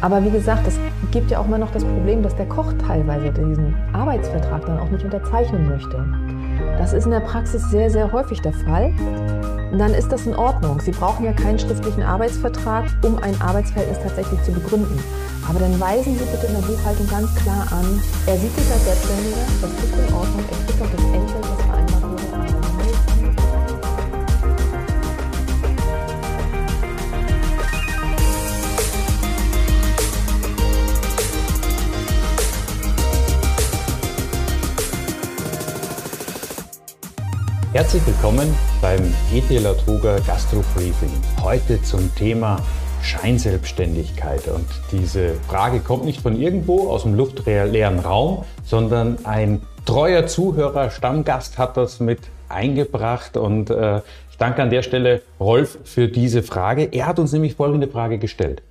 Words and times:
Aber 0.00 0.24
wie 0.24 0.30
gesagt, 0.30 0.66
es 0.66 0.78
gibt 1.10 1.30
ja 1.30 1.40
auch 1.40 1.46
immer 1.46 1.58
noch 1.58 1.72
das 1.72 1.84
Problem, 1.84 2.22
dass 2.22 2.34
der 2.36 2.46
Koch 2.46 2.72
teilweise 2.86 3.30
diesen 3.32 3.74
Arbeitsvertrag 3.92 4.64
dann 4.66 4.78
auch 4.78 4.90
nicht 4.90 5.04
unterzeichnen 5.04 5.68
möchte. 5.68 6.04
Das 6.78 6.92
ist 6.92 7.04
in 7.04 7.10
der 7.10 7.20
Praxis 7.20 7.70
sehr, 7.70 7.90
sehr 7.90 8.10
häufig 8.10 8.40
der 8.40 8.52
Fall. 8.52 8.92
Und 9.70 9.78
dann 9.78 9.92
ist 9.92 10.10
das 10.10 10.26
in 10.26 10.34
Ordnung. 10.34 10.80
Sie 10.80 10.90
brauchen 10.90 11.24
ja 11.24 11.32
keinen 11.32 11.58
schriftlichen 11.58 12.02
Arbeitsvertrag, 12.02 12.86
um 13.04 13.18
ein 13.18 13.40
Arbeitsverhältnis 13.40 13.98
tatsächlich 14.02 14.42
zu 14.42 14.52
begründen. 14.52 14.98
Aber 15.48 15.58
dann 15.58 15.78
weisen 15.80 16.14
Sie 16.14 16.24
bitte 16.24 16.46
in 16.46 16.54
der 16.54 16.62
Buchhaltung 16.62 17.08
ganz 17.08 17.34
klar 17.36 17.66
an, 17.70 18.00
er 18.26 18.36
sieht 18.36 18.54
sich 18.54 18.70
als 18.72 18.84
Selbstständiger, 18.84 19.42
das 19.60 19.70
ist 19.70 20.08
in 20.08 20.14
Ordnung, 20.14 20.44
er 20.48 20.66
kriegt 20.66 20.82
auch 20.82 20.90
das 20.94 21.04
Entgelt, 21.04 21.29
Herzlich 37.72 38.04
willkommen 38.04 38.52
beim 38.82 39.14
ET 39.32 39.48
Latoga 39.62 40.18
Gastro 40.26 40.64
Briefing. 40.74 41.12
Heute 41.40 41.80
zum 41.82 42.12
Thema 42.16 42.60
Scheinselbstständigkeit. 43.00 44.48
Und 44.48 44.66
diese 44.90 45.34
Frage 45.46 45.78
kommt 45.78 46.04
nicht 46.04 46.20
von 46.20 46.34
irgendwo 46.34 46.88
aus 46.88 47.04
dem 47.04 47.14
luftleeren 47.14 48.00
Raum, 48.00 48.44
sondern 48.64 49.24
ein 49.24 49.62
treuer 49.86 50.26
Zuhörer, 50.26 50.90
Stammgast 50.90 51.58
hat 51.58 51.76
das 51.76 52.00
mit 52.00 52.18
eingebracht. 52.48 53.36
Und 53.36 53.70
äh, 53.70 53.98
ich 54.32 54.36
danke 54.36 54.64
an 54.64 54.70
der 54.70 54.82
Stelle 54.82 55.22
Rolf 55.38 55.78
für 55.84 56.08
diese 56.08 56.42
Frage. 56.42 56.88
Er 56.90 57.06
hat 57.06 57.20
uns 57.20 57.32
nämlich 57.32 57.54
folgende 57.54 57.86
Frage 57.86 58.18
gestellt. 58.18 58.64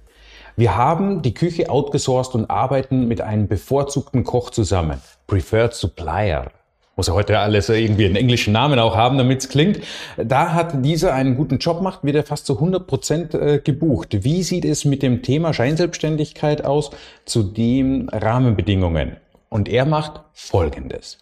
Wir 0.58 0.76
haben 0.76 1.22
die 1.22 1.34
Küche 1.34 1.70
outgesourced 1.70 2.36
und 2.36 2.50
arbeiten 2.50 3.08
mit 3.08 3.22
einem 3.22 3.48
bevorzugten 3.48 4.26
Koch 4.26 4.50
zusammen. 4.50 5.02
Preferred 5.26 5.74
Supplier 5.74 6.52
muss 7.00 7.08
ja 7.08 7.14
heute 7.14 7.40
alles 7.40 7.70
irgendwie 7.70 8.04
einen 8.04 8.18
englischen 8.18 8.52
Namen 8.52 8.78
auch 8.78 8.94
haben, 8.94 9.18
damit 9.18 9.40
es 9.40 9.48
klingt. 9.48 9.80
Da 10.18 10.54
hat 10.54 10.84
dieser 10.84 11.14
einen 11.14 11.38
guten 11.38 11.58
Job 11.58 11.82
macht, 11.82 12.04
wird 12.04 12.18
er 12.18 12.26
fast 12.26 12.46
zu 12.46 12.56
100 12.56 12.88
Prozent 12.88 13.34
äh, 13.34 13.62
gebucht. 13.64 14.26
Wie 14.26 14.44
sieht 14.44 14.66
es 14.66 14.84
mit 14.84 15.02
dem 15.02 15.22
Thema 15.22 15.54
Scheinselbstständigkeit 15.54 16.66
aus 16.66 16.92
zu 17.24 17.44
den 17.44 18.10
Rahmenbedingungen? 18.10 19.16
Und 19.48 19.70
er 19.70 19.86
macht 19.86 20.24
Folgendes. 20.34 21.20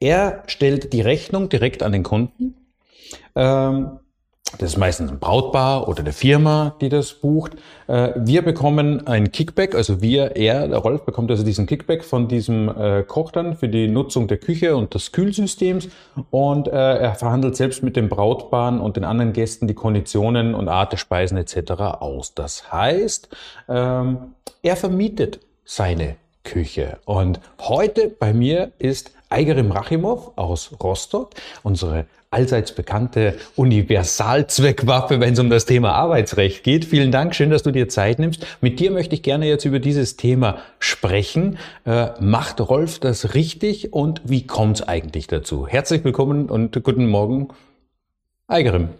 Er 0.00 0.42
stellt 0.48 0.92
die 0.92 1.00
Rechnung 1.00 1.48
direkt 1.48 1.84
an 1.84 1.92
den 1.92 2.02
Kunden. 2.02 2.56
Ähm, 3.36 4.00
das 4.58 4.70
ist 4.70 4.76
meistens 4.78 5.10
ein 5.10 5.18
Brautpaar 5.18 5.88
oder 5.88 6.00
eine 6.00 6.12
Firma, 6.12 6.74
die 6.80 6.88
das 6.88 7.14
bucht. 7.14 7.52
Äh, 7.86 8.10
wir 8.16 8.42
bekommen 8.42 9.06
ein 9.06 9.32
Kickback, 9.32 9.74
also 9.74 10.02
wir, 10.02 10.36
er, 10.36 10.68
der 10.68 10.78
Rolf 10.78 11.02
bekommt 11.02 11.30
also 11.30 11.44
diesen 11.44 11.66
Kickback 11.66 12.04
von 12.04 12.28
diesem 12.28 12.68
äh, 12.68 13.02
Koch 13.02 13.30
dann 13.30 13.56
für 13.56 13.68
die 13.68 13.88
Nutzung 13.88 14.28
der 14.28 14.38
Küche 14.38 14.76
und 14.76 14.94
des 14.94 15.12
Kühlsystems 15.12 15.88
und 16.30 16.68
äh, 16.68 16.70
er 16.70 17.14
verhandelt 17.14 17.56
selbst 17.56 17.82
mit 17.82 17.96
den 17.96 18.08
Brautpaaren 18.08 18.80
und 18.80 18.96
den 18.96 19.04
anderen 19.04 19.32
Gästen 19.32 19.66
die 19.66 19.74
Konditionen 19.74 20.54
und 20.54 20.68
Art 20.68 20.92
der 20.92 20.98
Speisen 20.98 21.36
etc. 21.36 21.72
aus. 22.00 22.34
Das 22.34 22.72
heißt, 22.72 23.28
ähm, 23.68 24.34
er 24.62 24.76
vermietet 24.76 25.40
seine 25.64 26.16
Küche. 26.44 26.98
Und 27.04 27.40
heute 27.60 28.08
bei 28.08 28.32
mir 28.32 28.72
ist 28.78 29.12
Eigerim 29.28 29.70
Rachimov 29.70 30.32
aus 30.36 30.72
Rostock, 30.82 31.30
unsere 31.62 32.06
allseits 32.32 32.72
bekannte 32.72 33.34
Universalzweckwaffe, 33.56 35.18
wenn 35.18 35.32
es 35.32 35.40
um 35.40 35.50
das 35.50 35.64
Thema 35.66 35.94
Arbeitsrecht 35.94 36.62
geht. 36.62 36.84
Vielen 36.84 37.10
Dank, 37.10 37.34
schön, 37.34 37.50
dass 37.50 37.64
du 37.64 37.72
dir 37.72 37.88
Zeit 37.88 38.20
nimmst. 38.20 38.46
Mit 38.60 38.78
dir 38.78 38.92
möchte 38.92 39.16
ich 39.16 39.24
gerne 39.24 39.48
jetzt 39.48 39.64
über 39.64 39.80
dieses 39.80 40.16
Thema 40.16 40.58
sprechen. 40.78 41.58
Äh, 41.84 42.10
macht 42.20 42.60
Rolf 42.60 43.00
das 43.00 43.34
richtig 43.34 43.92
und 43.92 44.22
wie 44.24 44.46
kommt 44.46 44.76
es 44.76 44.86
eigentlich 44.86 45.26
dazu? 45.26 45.66
Herzlich 45.66 46.04
willkommen 46.04 46.48
und 46.48 46.84
guten 46.84 47.08
Morgen, 47.08 47.48
Eigerim. 48.46 48.90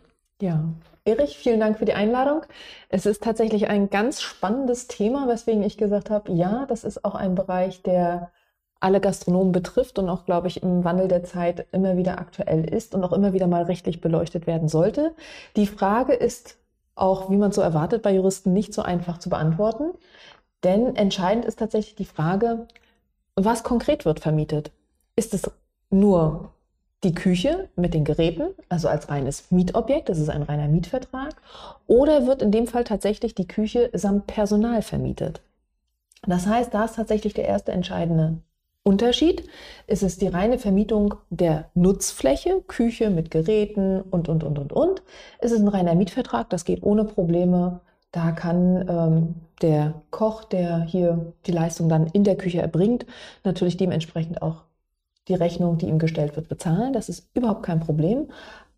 Ja, 0.43 0.65
Erich, 1.05 1.39
vielen 1.39 1.61
Dank 1.61 1.79
für 1.79 1.85
die 1.85 1.95
Einladung. 1.95 2.43
Es 2.89 3.07
ist 3.07 3.23
tatsächlich 3.23 3.69
ein 3.69 3.91
ganz 3.91 4.23
spannendes 4.23 4.89
Thema, 4.89 5.29
weswegen 5.29 5.63
ich 5.63 5.77
gesagt 5.77 6.11
habe, 6.11 6.33
ja, 6.33 6.67
das 6.69 6.83
ist 6.83 7.05
auch 7.05 7.15
ein 7.15 7.37
Bereich, 7.37 7.83
der 7.83 8.33
alle 8.81 9.01
Gastronomen 9.01 9.53
betrifft 9.53 9.99
und 9.99 10.09
auch, 10.09 10.25
glaube 10.25 10.49
ich, 10.49 10.63
im 10.63 10.85
Wandel 10.85 11.07
der 11.07 11.23
Zeit 11.23 11.67
immer 11.73 11.97
wieder 11.97 12.19
aktuell 12.19 12.65
ist 12.65 12.95
und 12.95 13.05
auch 13.05 13.13
immer 13.13 13.33
wieder 13.33 13.47
mal 13.47 13.65
rechtlich 13.65 14.01
beleuchtet 14.01 14.47
werden 14.47 14.69
sollte. 14.69 15.15
Die 15.57 15.67
Frage 15.67 16.15
ist 16.15 16.57
auch, 16.95 17.31
wie 17.31 17.37
man 17.37 17.53
so 17.53 17.61
erwartet, 17.61 18.03
bei 18.03 18.13
Juristen 18.13 18.53
nicht 18.53 18.75
so 18.75 18.83
einfach 18.83 19.19
zu 19.19 19.29
beantworten. 19.31 19.93
Denn 20.65 20.97
entscheidend 20.97 21.45
ist 21.45 21.59
tatsächlich 21.59 21.95
die 21.95 22.05
Frage, 22.05 22.67
was 23.35 23.63
konkret 23.63 24.05
wird 24.05 24.21
vermietet. 24.21 24.71
Ist 25.17 25.35
es 25.35 25.51
nur 25.91 26.51
die 27.03 27.15
Küche 27.15 27.69
mit 27.77 27.95
den 27.95 28.05
Geräten, 28.05 28.49
also 28.69 28.89
als 28.89 29.09
reines 29.09 29.51
Mietobjekt, 29.51 30.09
das 30.11 30.19
ist 30.19 30.29
ein 30.29 30.43
reiner 30.43 30.69
Mietvertrag, 30.69 31.35
oder 31.87 32.27
wird 32.27 32.43
in 32.43 32.53
dem 32.53 32.67
Fall 32.67 32.85
tatsächlich 32.85 33.35
die 33.35 33.49
Küche 33.49 33.91
samt 33.95 34.27
Personal 34.27 34.83
vermietet? 34.83 35.41
Das 36.27 36.47
heißt, 36.47 36.75
da 36.75 36.85
ist 36.85 36.97
tatsächlich 36.97 37.33
der 37.33 37.47
erste 37.47 37.73
entscheidende 37.73 38.43
Unterschied 38.83 39.47
ist 39.87 40.03
es 40.03 40.17
die 40.17 40.29
reine 40.29 40.59
Vermietung 40.59 41.15
der 41.29 41.71
Nutzfläche, 41.75 42.63
Küche 42.67 43.11
mit 43.11 43.31
Geräten 43.31 44.01
und, 44.01 44.29
und, 44.29 44.43
und, 44.43 44.59
und, 44.59 44.73
und. 44.73 45.03
Es 45.39 45.53
ist 45.53 45.61
ein 45.61 45.69
reiner 45.69 45.95
Mietvertrag, 45.95 46.49
das 46.49 46.65
geht 46.65 46.83
ohne 46.83 47.05
Probleme. 47.05 47.81
Da 48.11 48.33
kann 48.33 48.89
ähm, 48.89 49.35
der 49.63 50.03
Koch, 50.11 50.45
der 50.45 50.81
hier 50.81 51.33
die 51.47 51.53
Leistung 51.53 51.89
dann 51.89 52.07
in 52.07 52.25
der 52.25 52.37
Küche 52.37 52.61
erbringt, 52.61 53.07
natürlich 53.45 53.77
dementsprechend 53.77 54.43
auch 54.43 54.65
die 55.29 55.35
Rechnung, 55.35 55.79
die 55.79 55.87
ihm 55.87 55.99
gestellt 55.99 56.35
wird, 56.37 56.49
bezahlen. 56.49 56.93
Das 56.93 57.09
ist 57.09 57.29
überhaupt 57.35 57.63
kein 57.63 57.81
Problem. 57.81 58.29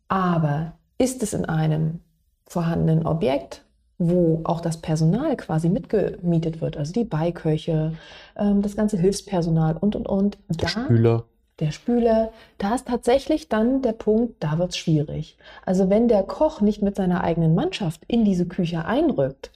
Aber 0.08 0.72
ist 0.98 1.22
es 1.22 1.32
in 1.32 1.44
einem 1.44 2.00
vorhandenen 2.46 3.06
Objekt, 3.06 3.64
wo 4.08 4.40
auch 4.44 4.60
das 4.60 4.78
Personal 4.78 5.36
quasi 5.36 5.68
mitgemietet 5.68 6.60
wird, 6.60 6.76
also 6.76 6.92
die 6.92 7.04
Beiköche, 7.04 7.92
ähm, 8.36 8.62
das 8.62 8.76
ganze 8.76 8.98
Hilfspersonal 8.98 9.76
und, 9.76 9.96
und, 9.96 10.08
und. 10.08 10.38
Der 10.48 10.56
da, 10.56 10.68
Spüler. 10.68 11.24
Der 11.58 11.70
Spüler, 11.70 12.30
da 12.58 12.74
ist 12.74 12.88
tatsächlich 12.88 13.48
dann 13.48 13.82
der 13.82 13.92
Punkt, 13.92 14.42
da 14.42 14.58
wird 14.58 14.70
es 14.70 14.76
schwierig. 14.76 15.36
Also 15.64 15.90
wenn 15.90 16.08
der 16.08 16.22
Koch 16.22 16.60
nicht 16.60 16.82
mit 16.82 16.96
seiner 16.96 17.22
eigenen 17.22 17.54
Mannschaft 17.54 18.02
in 18.08 18.24
diese 18.24 18.46
Küche 18.46 18.84
einrückt, 18.84 19.52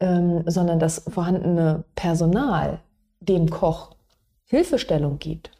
ähm, 0.00 0.44
sondern 0.46 0.78
das 0.78 1.04
vorhandene 1.08 1.84
Personal 1.94 2.78
dem 3.20 3.50
Koch 3.50 3.90
Hilfestellung 4.44 5.18
gibt, 5.18 5.50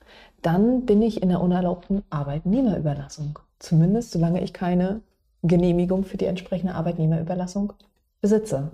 dann 0.42 0.84
bin 0.84 1.00
ich 1.02 1.22
in 1.22 1.28
der 1.28 1.40
unerlaubten 1.40 2.02
Arbeitnehmerüberlassung. 2.10 3.38
Zumindest 3.58 4.10
solange 4.10 4.42
ich 4.42 4.52
keine 4.52 5.00
Genehmigung 5.42 6.04
für 6.04 6.16
die 6.16 6.26
entsprechende 6.26 6.74
Arbeitnehmerüberlassung 6.74 7.72
besitze. 8.22 8.70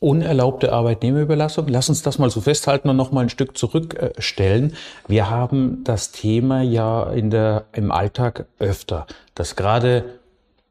Unerlaubte 0.00 0.72
Arbeitnehmerüberlassung. 0.72 1.66
Lass 1.68 1.88
uns 1.88 2.02
das 2.02 2.18
mal 2.18 2.30
so 2.30 2.40
festhalten 2.40 2.88
und 2.88 2.96
noch 2.96 3.10
mal 3.10 3.22
ein 3.22 3.30
Stück 3.30 3.56
zurückstellen. 3.56 4.76
Wir 5.08 5.30
haben 5.30 5.82
das 5.84 6.12
Thema 6.12 6.62
ja 6.62 7.10
in 7.10 7.30
der, 7.30 7.64
im 7.72 7.90
Alltag 7.90 8.46
öfter, 8.58 9.06
dass 9.34 9.56
gerade 9.56 10.20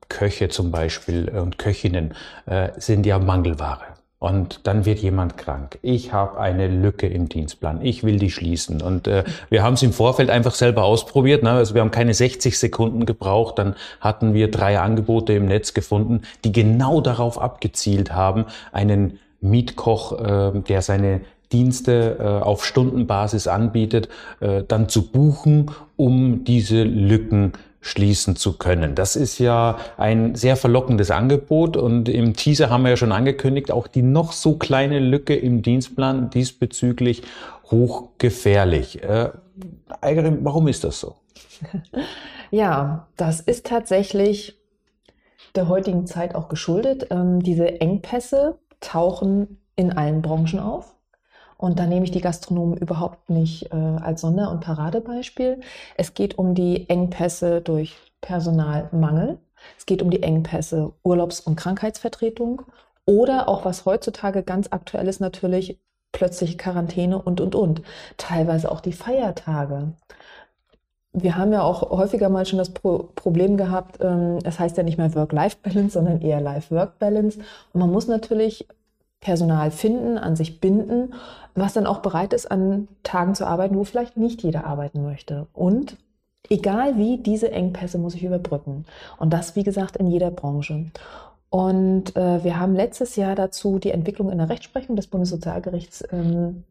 Köche 0.08 0.50
zum 0.50 0.72
Beispiel 0.72 1.30
und 1.30 1.58
Köchinnen 1.58 2.14
äh, 2.46 2.70
sind 2.78 3.06
ja 3.06 3.18
Mangelware 3.18 3.93
und 4.24 4.62
dann 4.64 4.86
wird 4.86 5.00
jemand 5.00 5.36
krank. 5.36 5.80
Ich 5.82 6.14
habe 6.14 6.40
eine 6.40 6.70
Lücke 6.70 7.08
im 7.08 7.28
Dienstplan. 7.28 7.82
Ich 7.84 8.06
will 8.06 8.20
die 8.20 8.32
schließen. 8.32 8.82
Und 8.82 9.06
äh, 9.06 9.26
wir 9.50 9.64
haben 9.64 9.74
es 9.74 9.84
im 9.84 9.92
Vorfeld 9.92 10.30
einfach 10.30 10.56
selber 10.56 10.86
ausprobiert. 10.86 11.44
Ne? 11.44 11.52
Also 11.52 11.74
wir 11.74 11.82
haben 11.82 11.92
keine 11.92 12.14
60 12.14 12.58
Sekunden 12.58 13.06
gebraucht. 13.06 13.60
Dann 13.60 13.76
hatten 14.00 14.34
wir 14.34 14.50
drei 14.50 14.80
Angebote 14.80 15.34
im 15.34 15.48
Netz 15.48 15.74
gefunden, 15.74 16.22
die 16.46 16.54
genau 16.54 17.02
darauf 17.02 17.38
abgezielt 17.38 18.14
haben, 18.14 18.46
einen 18.72 19.20
Mietkoch, 19.42 20.18
äh, 20.18 20.58
der 20.70 20.82
seine 20.82 21.20
Dienste 21.52 22.16
äh, 22.18 22.24
auf 22.24 22.64
Stundenbasis 22.64 23.48
anbietet, 23.48 24.08
äh, 24.40 24.64
dann 24.66 24.88
zu 24.88 25.12
buchen, 25.12 25.70
um 25.98 26.46
diese 26.46 26.84
Lücken 26.84 27.52
schließen 27.84 28.36
zu 28.36 28.58
können. 28.58 28.96
Das 28.96 29.16
ist 29.16 29.38
ja 29.38 29.78
ein 29.98 30.36
sehr 30.36 30.56
verlockendes 30.56 31.12
Angebot 31.12 31.78
und 31.78 32.10
im 32.10 32.34
Teaser 32.34 32.70
haben 32.70 32.84
wir 32.84 32.92
ja 32.92 32.98
schon 32.98 33.12
angekündigt, 33.12 33.72
auch 33.72 33.88
die 33.88 34.02
noch 34.02 34.32
so 34.32 34.56
kleine 34.56 35.00
Lücke 35.00 35.36
im 35.36 35.62
Dienstplan 35.62 36.30
diesbezüglich 36.30 37.24
hochgefährlich. 37.70 39.04
Äh, 39.04 39.32
warum 40.00 40.68
ist 40.68 40.84
das 40.84 41.00
so? 41.00 41.16
Ja, 42.52 43.08
das 43.18 43.40
ist 43.40 43.66
tatsächlich 43.66 44.62
der 45.56 45.70
heutigen 45.70 46.06
Zeit 46.06 46.36
auch 46.36 46.50
geschuldet. 46.50 47.08
Ähm, 47.10 47.42
diese 47.42 47.82
Engpässe 47.82 48.60
tauchen 48.80 49.58
in 49.76 49.92
allen 49.92 50.22
Branchen 50.22 50.60
auf. 50.60 50.93
Und 51.64 51.80
da 51.80 51.86
nehme 51.86 52.04
ich 52.04 52.12
die 52.12 52.20
Gastronomen 52.20 52.76
überhaupt 52.76 53.30
nicht 53.30 53.72
äh, 53.72 53.78
als 53.78 54.20
Sonder- 54.20 54.52
und 54.52 54.60
Paradebeispiel. 54.60 55.62
Es 55.96 56.14
geht 56.14 56.38
um 56.38 56.56
die 56.56 56.90
Engpässe 56.90 57.62
durch 57.62 57.96
Personalmangel. 58.20 59.38
Es 59.78 59.86
geht 59.86 60.02
um 60.02 60.12
die 60.12 60.24
Engpässe 60.24 60.92
Urlaubs- 61.04 61.40
und 61.40 61.56
Krankheitsvertretung 61.56 62.64
oder 63.06 63.48
auch 63.48 63.64
was 63.64 63.86
heutzutage 63.86 64.44
ganz 64.44 64.68
aktuell 64.72 65.08
ist 65.08 65.22
natürlich 65.22 65.80
plötzliche 66.12 66.58
Quarantäne 66.58 67.22
und, 67.22 67.40
und, 67.40 67.56
und. 67.56 67.82
Teilweise 68.18 68.70
auch 68.70 68.82
die 68.82 68.92
Feiertage. 68.92 69.94
Wir 71.14 71.38
haben 71.38 71.54
ja 71.54 71.62
auch 71.62 71.92
häufiger 71.92 72.28
mal 72.28 72.46
schon 72.46 72.60
das 72.60 72.72
Pro 72.72 73.10
Problem 73.16 73.56
gehabt, 73.56 74.00
ähm, 74.02 74.40
es 74.44 74.60
heißt 74.60 74.76
ja 74.76 74.84
nicht 74.84 74.98
mehr 74.98 75.16
Work-Life-Balance, 75.16 75.94
sondern 75.94 76.20
eher 76.20 76.42
Life-Work-Balance. 76.42 77.40
Und 77.72 77.80
man 77.80 77.90
muss 77.90 78.08
natürlich 78.08 78.68
Personal 79.24 79.72
finden, 79.72 80.18
an 80.18 80.36
sich 80.36 80.60
binden, 80.60 81.14
was 81.56 81.74
dann 81.74 81.88
auch 81.88 82.00
bereit 82.00 82.34
ist, 82.34 82.52
an 82.52 82.90
Tagen 83.04 83.36
zu 83.36 83.48
arbeiten, 83.48 83.76
wo 83.76 83.86
vielleicht 83.86 84.18
nicht 84.18 84.44
jeder 84.44 84.66
arbeiten 84.66 85.02
möchte. 85.02 85.48
Und 85.54 85.96
egal 86.50 86.98
wie, 86.98 87.18
diese 87.18 87.50
Engpässe 87.52 87.98
muss 87.98 88.16
ich 88.16 88.24
überbrücken. 88.26 88.86
Und 89.18 89.32
das, 89.32 89.56
wie 89.56 89.64
gesagt, 89.64 89.96
in 89.96 90.08
jeder 90.08 90.30
Branche. 90.30 90.92
Und 91.50 92.18
äh, 92.18 92.44
wir 92.44 92.60
haben 92.60 92.76
letztes 92.76 93.16
Jahr 93.16 93.36
dazu 93.36 93.80
die 93.80 93.92
Entwicklung 93.92 94.30
in 94.30 94.40
der 94.40 94.50
Rechtsprechung 94.50 94.98
des 94.98 95.08
Bundessozialgerichts 95.08 96.04
ähm, 96.12 96.64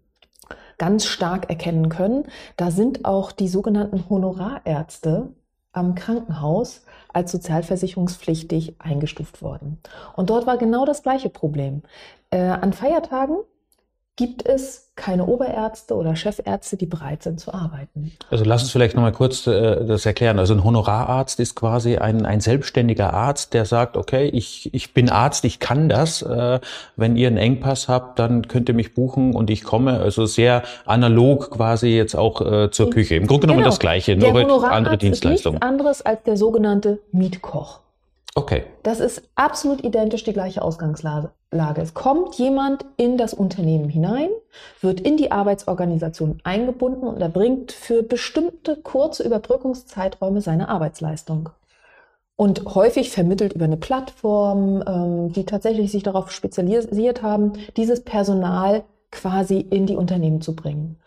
ganz 0.76 1.06
stark 1.06 1.48
erkennen 1.48 1.88
können. 1.88 2.24
Da 2.58 2.70
sind 2.70 3.06
auch 3.06 3.32
die 3.32 3.48
sogenannten 3.48 4.04
Honorarärzte 4.10 5.30
am 5.72 5.94
Krankenhaus 5.94 6.82
als 7.14 7.32
sozialversicherungspflichtig 7.32 8.76
eingestuft 8.78 9.40
worden. 9.40 9.78
Und 10.16 10.28
dort 10.28 10.46
war 10.46 10.58
genau 10.58 10.84
das 10.84 11.02
gleiche 11.02 11.30
Problem. 11.30 11.82
Äh, 12.32 12.38
an 12.38 12.72
Feiertagen 12.72 13.36
gibt 14.16 14.46
es 14.46 14.92
keine 14.94 15.26
Oberärzte 15.26 15.94
oder 15.94 16.16
Chefärzte, 16.16 16.76
die 16.76 16.86
bereit 16.86 17.22
sind 17.22 17.40
zu 17.40 17.52
arbeiten. 17.52 18.12
Also 18.30 18.44
lass 18.44 18.62
uns 18.62 18.70
vielleicht 18.70 18.94
nochmal 18.94 19.12
kurz 19.12 19.46
äh, 19.46 19.84
das 19.86 20.04
erklären. 20.04 20.38
Also 20.38 20.54
ein 20.54 20.64
Honorararzt 20.64 21.40
ist 21.40 21.54
quasi 21.54 21.96
ein, 21.96 22.26
ein 22.26 22.40
selbstständiger 22.40 23.12
Arzt, 23.12 23.54
der 23.54 23.64
sagt, 23.64 23.96
okay, 23.96 24.26
ich, 24.26 24.72
ich 24.74 24.94
bin 24.94 25.08
Arzt, 25.08 25.44
ich 25.44 25.60
kann 25.60 25.88
das. 25.88 26.22
Äh, 26.22 26.60
wenn 26.96 27.16
ihr 27.16 27.28
einen 27.28 27.38
Engpass 27.38 27.88
habt, 27.88 28.18
dann 28.18 28.48
könnt 28.48 28.68
ihr 28.68 28.74
mich 28.74 28.94
buchen 28.94 29.34
und 29.34 29.50
ich 29.50 29.62
komme. 29.64 30.00
Also 30.00 30.26
sehr 30.26 30.62
analog 30.84 31.50
quasi 31.50 31.88
jetzt 31.88 32.14
auch 32.14 32.40
äh, 32.40 32.70
zur 32.70 32.90
Küche. 32.90 33.14
Im 33.16 33.26
Grunde 33.26 33.42
genommen 33.42 33.60
genau. 33.60 33.70
das 33.70 33.78
Gleiche, 33.78 34.16
nur 34.16 34.32
mit 34.32 34.48
andere 34.48 34.98
Dienstleistungen. 34.98 35.56
Ist 35.56 35.62
nichts 35.62 35.66
anderes 35.66 36.02
als 36.02 36.22
der 36.24 36.36
sogenannte 36.36 36.98
Mietkoch. 37.12 37.80
Okay. 38.34 38.64
Das 38.82 39.00
ist 39.00 39.22
absolut 39.34 39.84
identisch 39.84 40.24
die 40.24 40.32
gleiche 40.32 40.62
Ausgangslage. 40.62 41.32
Es 41.76 41.92
kommt 41.92 42.36
jemand 42.36 42.86
in 42.96 43.18
das 43.18 43.34
Unternehmen 43.34 43.90
hinein, 43.90 44.30
wird 44.80 45.00
in 45.00 45.18
die 45.18 45.30
Arbeitsorganisation 45.30 46.40
eingebunden 46.44 47.06
und 47.06 47.20
erbringt 47.20 47.72
für 47.72 48.02
bestimmte 48.02 48.76
kurze 48.76 49.22
Überbrückungszeiträume 49.22 50.40
seine 50.40 50.70
Arbeitsleistung. 50.70 51.50
Und 52.36 52.74
häufig 52.74 53.10
vermittelt 53.10 53.52
über 53.52 53.66
eine 53.66 53.76
Plattform, 53.76 54.82
ähm, 54.86 55.32
die 55.32 55.44
tatsächlich 55.44 55.92
sich 55.92 56.02
darauf 56.02 56.30
spezialisiert 56.30 57.22
haben, 57.22 57.52
dieses 57.76 58.02
Personal 58.02 58.84
quasi 59.10 59.60
in 59.60 59.86
die 59.86 59.96
Unternehmen 59.96 60.40
zu 60.40 60.56
bringen. 60.56 60.98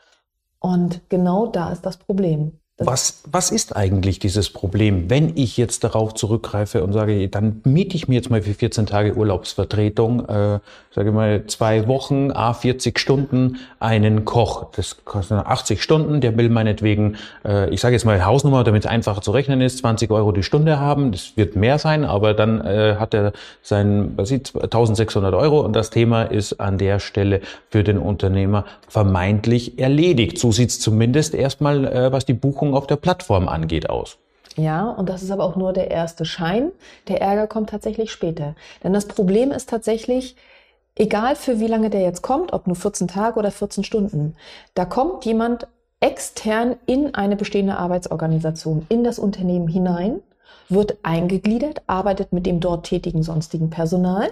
Und 0.60 1.02
genau 1.10 1.48
da 1.48 1.72
ist 1.72 1.86
das 1.86 1.98
Problem. 1.98 2.60
Was, 2.78 3.24
was 3.32 3.52
ist 3.52 3.74
eigentlich 3.74 4.20
dieses 4.20 4.50
Problem, 4.50 5.10
wenn 5.10 5.38
ich 5.38 5.56
jetzt 5.56 5.86
darauf 5.86 6.14
zurückgreife 6.14 6.84
und 6.84 6.92
sage, 6.92 7.30
dann 7.30 7.62
miete 7.64 7.96
ich 7.96 8.10
mir 8.10 8.16
jetzt 8.16 8.30
mal 8.30 8.42
für 8.42 8.54
14 8.54 8.86
Tage 8.86 9.16
Urlaubsvertretung, 9.16 10.28
äh, 10.28 10.60
sage 10.94 11.14
mal 11.14 11.46
zwei 11.48 11.88
Wochen, 11.88 12.32
a 12.32 12.52
40 12.54 13.00
Stunden 13.00 13.60
einen 13.80 14.26
Koch. 14.26 14.72
Das 14.76 15.06
kostet 15.06 15.38
80 15.38 15.82
Stunden, 15.82 16.20
der 16.20 16.38
will 16.38 16.50
meinetwegen, 16.50 17.16
äh, 17.46 17.70
ich 17.70 17.80
sage 17.80 17.96
jetzt 17.96 18.04
mal 18.04 18.26
Hausnummer, 18.26 18.66
damit 18.66 18.84
es 18.84 18.92
einfacher 18.92 19.22
zu 19.22 19.32
rechnen 19.32 19.62
ist, 19.62 19.78
20 19.78 20.12
Euro 20.12 20.34
die 20.34 20.44
Stunde 20.44 20.78
haben. 20.78 21.14
Das 21.14 21.38
wird 21.38 21.56
mehr 21.56 21.80
sein, 21.80 22.04
aber 22.04 22.34
dann 22.34 22.60
äh, 22.60 22.98
hat 23.00 23.14
er 23.14 23.32
sein, 23.62 24.12
was 24.18 24.28
sieht, 24.28 24.52
1600 24.54 25.34
Euro 25.34 25.62
und 25.62 25.78
das 25.78 25.92
Thema 25.92 26.24
ist 26.24 26.60
an 26.60 26.78
der 26.78 27.00
Stelle 27.00 27.40
für 27.70 27.86
den 27.86 28.00
Unternehmer 28.00 28.66
vermeintlich 28.90 29.80
erledigt. 29.80 30.40
So 30.40 30.52
sieht's 30.52 30.82
zumindest 30.82 31.34
erstmal, 31.36 31.86
äh, 31.86 32.12
was 32.12 32.26
die 32.26 32.34
Buchung 32.34 32.65
Buchung 32.66 32.76
auf 32.76 32.88
der 32.88 32.96
Plattform 32.96 33.48
angeht, 33.48 33.90
aus. 33.90 34.18
Ja, 34.58 34.90
und 34.90 35.10
das 35.10 35.22
ist 35.22 35.32
aber 35.32 35.44
auch 35.44 35.56
nur 35.56 35.74
der 35.74 35.92
erste 35.92 36.26
Schein. 36.26 36.72
Der 37.08 37.22
Ärger 37.22 37.48
kommt 37.48 37.70
tatsächlich 37.70 38.12
später. 38.12 38.56
Denn 38.84 38.94
das 38.94 39.06
Problem 39.06 39.52
ist 39.52 39.70
tatsächlich, 39.70 40.36
egal 40.96 41.36
für 41.36 41.60
wie 41.60 41.68
lange 41.68 41.90
der 41.90 42.02
jetzt 42.02 42.22
kommt, 42.22 42.54
ob 42.54 42.68
nur 42.68 42.76
14 42.76 43.08
Tage 43.08 43.38
oder 43.38 43.52
14 43.52 43.84
Stunden, 43.84 44.36
da 44.74 44.86
kommt 44.86 45.26
jemand 45.26 45.68
extern 46.00 46.78
in 46.86 47.16
eine 47.16 47.36
bestehende 47.36 47.78
Arbeitsorganisation, 47.78 48.86
in 48.90 49.04
das 49.04 49.20
Unternehmen 49.20 49.68
hinein, 49.68 50.22
wird 50.70 50.98
eingegliedert, 51.04 51.82
arbeitet 51.88 52.32
mit 52.32 52.46
dem 52.46 52.60
dort 52.60 52.86
tätigen 52.86 53.24
sonstigen 53.24 53.70
Personal 53.70 54.30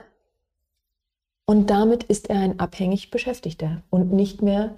und 1.46 1.70
damit 1.70 2.04
ist 2.04 2.30
er 2.30 2.40
ein 2.40 2.60
abhängig 2.60 3.12
Beschäftigter 3.12 3.82
und 3.90 4.14
nicht 4.14 4.42
mehr 4.42 4.76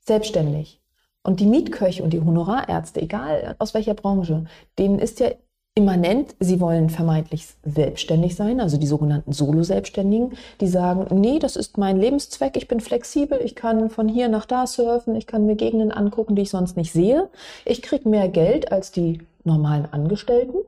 selbstständig. 0.00 0.80
Und 1.24 1.40
die 1.40 1.46
Mietköche 1.46 2.02
und 2.02 2.12
die 2.12 2.20
Honorarärzte, 2.20 3.00
egal 3.00 3.56
aus 3.58 3.74
welcher 3.74 3.94
Branche, 3.94 4.44
denen 4.78 4.98
ist 4.98 5.20
ja 5.20 5.30
immanent, 5.76 6.36
sie 6.38 6.60
wollen 6.60 6.88
vermeintlich 6.88 7.48
selbstständig 7.64 8.36
sein, 8.36 8.60
also 8.60 8.76
die 8.76 8.86
sogenannten 8.86 9.32
Solo-Selbstständigen, 9.32 10.34
die 10.60 10.68
sagen, 10.68 11.06
nee, 11.18 11.40
das 11.40 11.56
ist 11.56 11.78
mein 11.78 11.98
Lebenszweck, 11.98 12.56
ich 12.56 12.68
bin 12.68 12.78
flexibel, 12.78 13.40
ich 13.42 13.56
kann 13.56 13.90
von 13.90 14.06
hier 14.06 14.28
nach 14.28 14.46
da 14.46 14.68
surfen, 14.68 15.16
ich 15.16 15.26
kann 15.26 15.46
mir 15.46 15.56
Gegenden 15.56 15.90
angucken, 15.90 16.36
die 16.36 16.42
ich 16.42 16.50
sonst 16.50 16.76
nicht 16.76 16.92
sehe, 16.92 17.28
ich 17.64 17.82
kriege 17.82 18.08
mehr 18.08 18.28
Geld 18.28 18.70
als 18.70 18.92
die 18.92 19.22
normalen 19.42 19.88
Angestellten. 19.90 20.58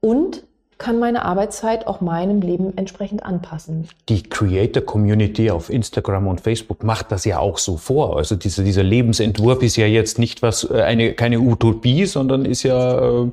Und 0.00 0.44
kann 0.78 1.00
meine 1.00 1.24
Arbeitszeit 1.24 1.86
auch 1.86 2.00
meinem 2.00 2.40
Leben 2.40 2.76
entsprechend 2.76 3.24
anpassen. 3.24 3.88
Die 4.08 4.22
Creator 4.22 4.82
Community 4.82 5.50
auf 5.50 5.70
Instagram 5.70 6.28
und 6.28 6.40
Facebook 6.40 6.84
macht 6.84 7.10
das 7.10 7.24
ja 7.24 7.40
auch 7.40 7.58
so 7.58 7.76
vor. 7.76 8.16
Also 8.16 8.36
diese, 8.36 8.62
dieser 8.62 8.84
Lebensentwurf 8.84 9.62
ist 9.62 9.76
ja 9.76 9.86
jetzt 9.86 10.18
nicht 10.18 10.40
was, 10.40 10.64
äh, 10.70 10.82
eine, 10.82 11.14
keine 11.14 11.40
Utopie, 11.40 12.06
sondern 12.06 12.44
ist 12.44 12.62
ja 12.62 13.22
äh, 13.22 13.30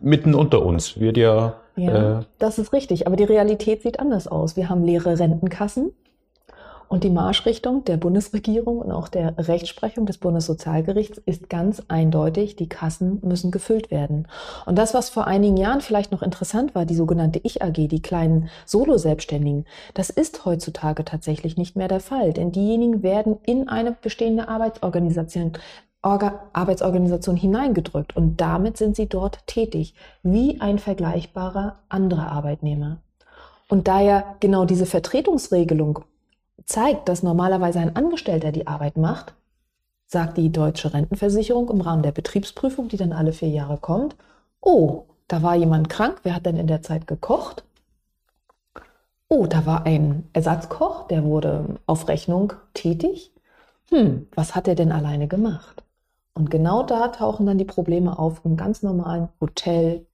mitten 0.00 0.34
unter 0.34 0.64
uns. 0.64 0.98
Wird 0.98 1.16
ja. 1.16 1.54
Ja, 1.76 2.18
äh, 2.20 2.24
das 2.38 2.58
ist 2.58 2.72
richtig. 2.72 3.06
Aber 3.06 3.16
die 3.16 3.24
Realität 3.24 3.82
sieht 3.82 3.98
anders 3.98 4.26
aus. 4.26 4.56
Wir 4.56 4.68
haben 4.68 4.84
leere 4.84 5.18
Rentenkassen. 5.18 5.92
Und 6.92 7.04
die 7.04 7.10
Marschrichtung 7.10 7.84
der 7.84 7.96
Bundesregierung 7.96 8.78
und 8.80 8.92
auch 8.92 9.08
der 9.08 9.32
Rechtsprechung 9.38 10.04
des 10.04 10.18
Bundessozialgerichts 10.18 11.16
ist 11.24 11.48
ganz 11.48 11.82
eindeutig, 11.88 12.54
die 12.54 12.68
Kassen 12.68 13.18
müssen 13.22 13.50
gefüllt 13.50 13.90
werden. 13.90 14.28
Und 14.66 14.76
das, 14.76 14.92
was 14.92 15.08
vor 15.08 15.26
einigen 15.26 15.56
Jahren 15.56 15.80
vielleicht 15.80 16.12
noch 16.12 16.20
interessant 16.20 16.74
war, 16.74 16.84
die 16.84 16.94
sogenannte 16.94 17.40
Ich-AG, 17.42 17.88
die 17.88 18.02
kleinen 18.02 18.50
Solo-Selbstständigen, 18.66 19.64
das 19.94 20.10
ist 20.10 20.44
heutzutage 20.44 21.02
tatsächlich 21.06 21.56
nicht 21.56 21.76
mehr 21.76 21.88
der 21.88 22.00
Fall. 22.00 22.34
Denn 22.34 22.52
diejenigen 22.52 23.02
werden 23.02 23.38
in 23.46 23.70
eine 23.70 23.92
bestehende 23.92 24.48
Arbeitsorganisation 24.48 25.52
Orga 26.02 26.50
Arbeitsorganisation 26.52 27.36
hineingedrückt 27.36 28.14
und 28.14 28.38
damit 28.38 28.76
sind 28.76 28.96
sie 28.96 29.08
dort 29.08 29.46
tätig, 29.46 29.94
wie 30.22 30.60
ein 30.60 30.78
vergleichbarer 30.78 31.78
anderer 31.88 32.30
Arbeitnehmer. 32.30 32.98
Und 33.70 33.88
da 33.88 34.02
ja 34.02 34.36
genau 34.40 34.66
diese 34.66 34.84
Vertretungsregelung 34.84 36.00
zeigt, 36.66 37.08
dass 37.08 37.22
normalerweise 37.22 37.80
ein 37.80 37.96
Angestellter 37.96 38.52
die 38.52 38.66
Arbeit 38.66 38.96
macht, 38.96 39.34
sagt 40.06 40.36
die 40.36 40.52
deutsche 40.52 40.92
Rentenversicherung 40.92 41.70
im 41.70 41.80
Rahmen 41.80 42.02
der 42.02 42.12
Betriebsprüfung, 42.12 42.88
die 42.88 42.96
dann 42.96 43.12
alle 43.12 43.32
vier 43.32 43.48
Jahre 43.48 43.78
kommt, 43.78 44.16
oh, 44.60 45.04
da 45.28 45.42
war 45.42 45.56
jemand 45.56 45.88
krank, 45.88 46.20
wer 46.22 46.34
hat 46.34 46.46
denn 46.46 46.56
in 46.56 46.66
der 46.66 46.82
Zeit 46.82 47.06
gekocht? 47.06 47.64
Oh, 49.28 49.46
da 49.46 49.64
war 49.64 49.86
ein 49.86 50.28
Ersatzkoch, 50.34 51.08
der 51.08 51.24
wurde 51.24 51.80
auf 51.86 52.08
Rechnung 52.08 52.52
tätig. 52.74 53.32
Hm, 53.88 54.26
was 54.34 54.54
hat 54.54 54.68
er 54.68 54.74
denn 54.74 54.92
alleine 54.92 55.26
gemacht? 55.28 55.82
Und 56.34 56.50
genau 56.50 56.82
da 56.82 57.08
tauchen 57.08 57.46
dann 57.46 57.58
die 57.58 57.64
Probleme 57.64 58.18
auf 58.18 58.44
im 58.44 58.56
ganz 58.56 58.82
normalen 58.82 59.28
Hotel, 59.40 60.06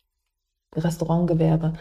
Restaurantgewerbe. 0.74 1.72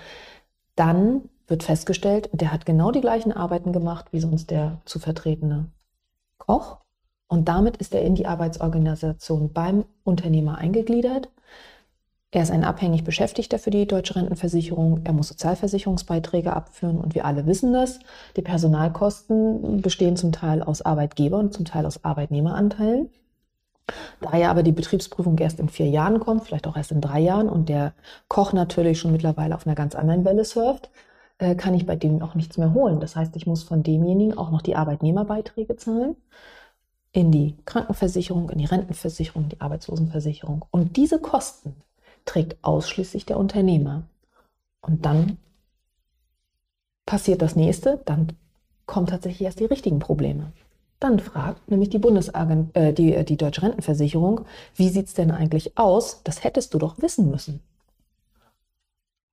Dann 0.76 1.30
wird 1.48 1.64
festgestellt, 1.64 2.30
der 2.34 2.52
hat 2.52 2.66
genau 2.66 2.92
die 2.92 3.02
gleichen 3.02 3.32
Arbeiten 3.32 3.72
gemacht 3.72 4.08
wie 4.12 4.20
sonst 4.20 4.52
der 4.52 4.82
zu 4.86 5.00
vertretene 5.00 5.72
Koch. 6.38 6.80
Und 7.28 7.50
damit 7.50 7.78
ist 7.78 7.94
er 7.94 8.04
in 8.04 8.16
die 8.16 8.26
Arbeitsorganisation 8.26 9.52
beim 9.52 9.86
Unternehmer 10.04 10.58
eingegliedert. 10.58 11.30
Er 12.32 12.44
ist 12.44 12.52
ein 12.52 12.66
abhängig 12.66 13.04
Beschäftigter 13.04 13.58
für 13.58 13.70
die 13.70 13.88
deutsche 13.88 14.16
Rentenversicherung. 14.16 15.02
Er 15.06 15.14
muss 15.14 15.30
Sozialversicherungsbeiträge 15.30 16.54
abführen 16.54 17.00
und 17.00 17.16
wir 17.16 17.26
alle 17.26 17.46
wissen 17.46 17.72
das. 17.72 18.00
Die 18.36 18.42
Personalkosten 18.42 19.82
bestehen 19.82 20.18
zum 20.18 20.34
Teil 20.34 20.62
aus 20.62 20.82
Arbeitgeber 20.82 21.40
und 21.40 21.54
zum 21.54 21.66
Teil 21.66 21.86
aus 21.86 22.04
Arbeitnehmeranteilen. 22.04 23.10
Da 24.20 24.36
ja 24.38 24.52
aber 24.52 24.64
die 24.64 24.74
Betriebsprüfung 24.74 25.38
erst 25.38 25.60
in 25.60 25.70
vier 25.70 25.88
Jahren 25.88 26.20
kommt, 26.20 26.44
vielleicht 26.44 26.68
auch 26.68 26.76
erst 26.76 26.92
in 26.92 27.00
drei 27.00 27.22
Jahren 27.22 27.48
und 27.48 27.70
der 27.70 27.94
Koch 28.28 28.52
natürlich 28.52 29.00
schon 29.00 29.14
mittlerweile 29.14 29.56
auf 29.56 29.66
einer 29.66 29.76
ganz 29.76 29.96
anderen 29.96 30.26
Welle 30.26 30.44
surft, 30.44 30.90
äh, 31.40 31.56
kann 31.56 31.74
ich 31.74 31.86
bei 31.86 31.96
dem 31.96 32.22
auch 32.22 32.36
nichts 32.36 32.58
mehr 32.58 32.74
holen. 32.74 33.00
Das 33.00 33.16
heißt, 33.16 33.36
ich 33.36 33.48
muss 33.48 33.64
von 33.64 33.84
demjenigen 33.84 34.38
auch 34.38 34.52
noch 34.52 34.62
die 34.62 34.76
Arbeitnehmerbeiträge 34.76 35.76
zahlen 35.76 36.16
in 37.12 37.32
die 37.32 37.56
Krankenversicherung, 37.66 38.50
in 38.50 38.60
die 38.60 38.66
Rentenversicherung, 38.66 39.50
die 39.50 39.62
Arbeitslosenversicherung. 39.62 40.66
Und 40.72 40.98
diese 40.98 41.20
Kosten 41.20 41.76
trägt 42.26 42.64
ausschließlich 42.64 43.26
der 43.26 43.38
Unternehmer. 43.38 44.04
Und 44.82 45.06
dann 45.06 45.38
passiert 47.06 47.42
das 47.42 47.56
nächste, 47.56 48.02
dann 48.06 48.34
kommen 48.86 49.08
tatsächlich 49.08 49.42
erst 49.42 49.60
die 49.60 49.66
richtigen 49.66 50.00
Probleme. 50.00 50.52
Dann 51.00 51.20
fragt 51.20 51.70
nämlich 51.70 51.90
die 51.90 52.00
Bundesagent, 52.00 52.76
äh, 52.76 52.94
die, 52.94 53.24
die 53.26 53.38
Deutsche 53.38 53.62
Rentenversicherung, 53.62 54.42
wie 54.76 54.90
sieht's 54.90 55.14
denn 55.14 55.32
eigentlich 55.32 55.78
aus? 55.78 56.22
Das 56.24 56.44
hättest 56.44 56.74
du 56.74 56.80
doch 56.80 57.02
wissen 57.02 57.30
müssen. 57.30 57.62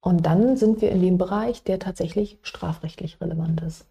Und 0.04 0.26
dann 0.26 0.58
sind 0.58 0.82
wir 0.82 0.90
in 0.90 1.00
dem 1.00 1.16
Bereich, 1.16 1.62
der 1.62 1.78
tatsächlich 1.78 2.36
strafrechtlich 2.42 3.22
relevant 3.22 3.62
ist. 3.62 3.86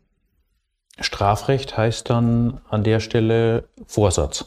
Strafrecht 1.00 1.76
heißt 1.76 2.08
dann 2.08 2.62
an 2.70 2.84
der 2.84 3.00
Stelle 3.00 3.68
Vorsatz, 3.88 4.46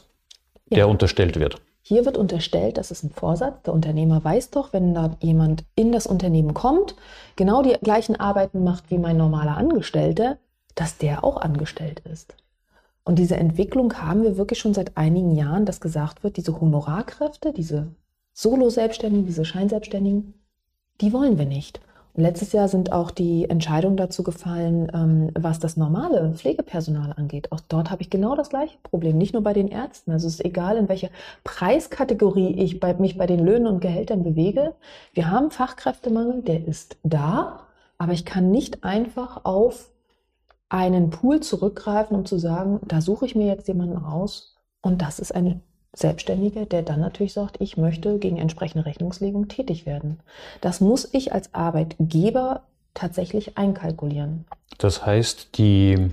ja. 0.70 0.76
der 0.76 0.88
unterstellt 0.88 1.40
wird. 1.40 1.60
Hier 1.82 2.04
wird 2.04 2.16
unterstellt, 2.16 2.78
das 2.78 2.92
ist 2.92 3.02
ein 3.02 3.10
Vorsatz. 3.10 3.62
Der 3.64 3.74
Unternehmer 3.74 4.22
weiß 4.22 4.50
doch, 4.50 4.72
wenn 4.72 4.94
da 4.94 5.16
jemand 5.20 5.64
in 5.74 5.90
das 5.90 6.06
Unternehmen 6.06 6.54
kommt, 6.54 6.94
genau 7.34 7.62
die 7.62 7.76
gleichen 7.82 8.14
Arbeiten 8.14 8.62
macht 8.62 8.88
wie 8.92 8.98
mein 8.98 9.16
normaler 9.16 9.56
Angestellter, 9.56 10.38
dass 10.76 10.98
der 10.98 11.24
auch 11.24 11.36
angestellt 11.36 12.00
ist. 12.12 12.36
Und 13.02 13.18
diese 13.18 13.36
Entwicklung 13.36 13.92
haben 13.94 14.22
wir 14.22 14.36
wirklich 14.36 14.60
schon 14.60 14.74
seit 14.74 14.96
einigen 14.96 15.32
Jahren, 15.32 15.64
dass 15.64 15.80
gesagt 15.80 16.22
wird, 16.22 16.36
diese 16.36 16.60
Honorarkräfte, 16.60 17.52
diese 17.52 17.88
Solo-Selbstständigen, 18.34 19.26
diese 19.26 19.44
Scheinselbstständigen, 19.44 20.34
die 21.00 21.12
wollen 21.12 21.38
wir 21.38 21.46
nicht. 21.46 21.80
Und 22.16 22.22
letztes 22.22 22.52
Jahr 22.52 22.68
sind 22.68 22.92
auch 22.92 23.10
die 23.10 23.48
Entscheidungen 23.50 23.98
dazu 23.98 24.22
gefallen, 24.22 24.90
ähm, 24.94 25.30
was 25.34 25.58
das 25.58 25.76
normale 25.76 26.32
Pflegepersonal 26.32 27.12
angeht. 27.14 27.52
Auch 27.52 27.60
dort 27.60 27.90
habe 27.90 28.00
ich 28.00 28.08
genau 28.08 28.34
das 28.34 28.48
gleiche 28.48 28.78
Problem, 28.82 29.18
nicht 29.18 29.34
nur 29.34 29.42
bei 29.42 29.52
den 29.52 29.68
Ärzten. 29.68 30.12
Also 30.12 30.26
es 30.26 30.34
ist 30.34 30.44
egal, 30.44 30.78
in 30.78 30.88
welcher 30.88 31.10
Preiskategorie 31.44 32.54
ich 32.62 32.80
bei, 32.80 32.94
mich 32.94 33.18
bei 33.18 33.26
den 33.26 33.44
Löhnen 33.44 33.66
und 33.66 33.80
Gehältern 33.80 34.22
bewege. 34.22 34.74
Wir 35.12 35.30
haben 35.30 35.50
Fachkräftemangel, 35.50 36.40
der 36.40 36.66
ist 36.66 36.96
da, 37.02 37.66
aber 37.98 38.12
ich 38.12 38.24
kann 38.24 38.50
nicht 38.50 38.82
einfach 38.82 39.44
auf 39.44 39.90
einen 40.70 41.10
Pool 41.10 41.40
zurückgreifen, 41.40 42.16
um 42.16 42.24
zu 42.24 42.38
sagen, 42.38 42.80
da 42.88 43.02
suche 43.02 43.26
ich 43.26 43.34
mir 43.34 43.46
jetzt 43.46 43.68
jemanden 43.68 43.98
aus 43.98 44.56
und 44.80 45.02
das 45.02 45.18
ist 45.18 45.34
eine 45.34 45.60
Selbstständige, 45.96 46.66
der 46.66 46.82
dann 46.82 47.00
natürlich 47.00 47.32
sagt, 47.32 47.56
ich 47.60 47.76
möchte 47.76 48.18
gegen 48.18 48.36
entsprechende 48.36 48.84
Rechnungslegung 48.84 49.48
tätig 49.48 49.86
werden. 49.86 50.20
Das 50.60 50.80
muss 50.80 51.08
ich 51.12 51.32
als 51.32 51.54
Arbeitgeber 51.54 52.62
tatsächlich 52.92 53.56
einkalkulieren. 53.56 54.44
Das 54.78 55.06
heißt, 55.06 55.56
die, 55.58 56.10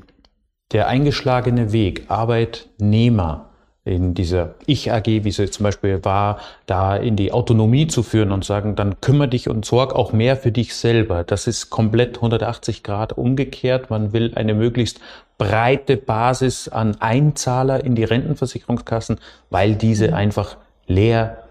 der 0.72 0.88
eingeschlagene 0.88 1.74
Weg, 1.74 2.06
Arbeitnehmer 2.10 3.50
in 3.86 4.14
dieser 4.14 4.56
Ich-AG, 4.66 5.06
wie 5.06 5.32
sie 5.32 5.50
zum 5.50 5.66
Beispiel 5.66 6.06
war, 6.06 6.40
da 6.66 6.96
in 6.96 7.18
die 7.18 7.34
Autonomie 7.34 7.88
zu 7.88 8.02
führen 8.02 8.32
und 8.32 8.46
sagen, 8.46 8.76
dann 8.76 9.02
kümmere 9.02 9.28
dich 9.28 9.50
und 9.50 9.66
sorg 9.66 9.94
auch 9.94 10.14
mehr 10.14 10.38
für 10.38 10.54
dich 10.54 10.76
selber. 10.76 11.24
Das 11.26 11.48
ist 11.48 11.70
komplett 11.70 12.16
180 12.16 12.84
Grad 12.84 13.18
umgekehrt. 13.18 13.90
Man 13.90 14.14
will 14.14 14.32
eine 14.36 14.54
möglichst 14.54 15.02
breite 15.38 15.98
Basis 15.98 16.70
an 16.70 16.96
Einzahler 17.02 17.84
in 17.84 17.96
die 17.96 18.06
Rentenversicherungskassen, 18.06 19.20
weil 19.50 19.76
diese 19.76 20.10
mhm. 20.10 20.14
einfach 20.14 20.56
leer 20.88 21.43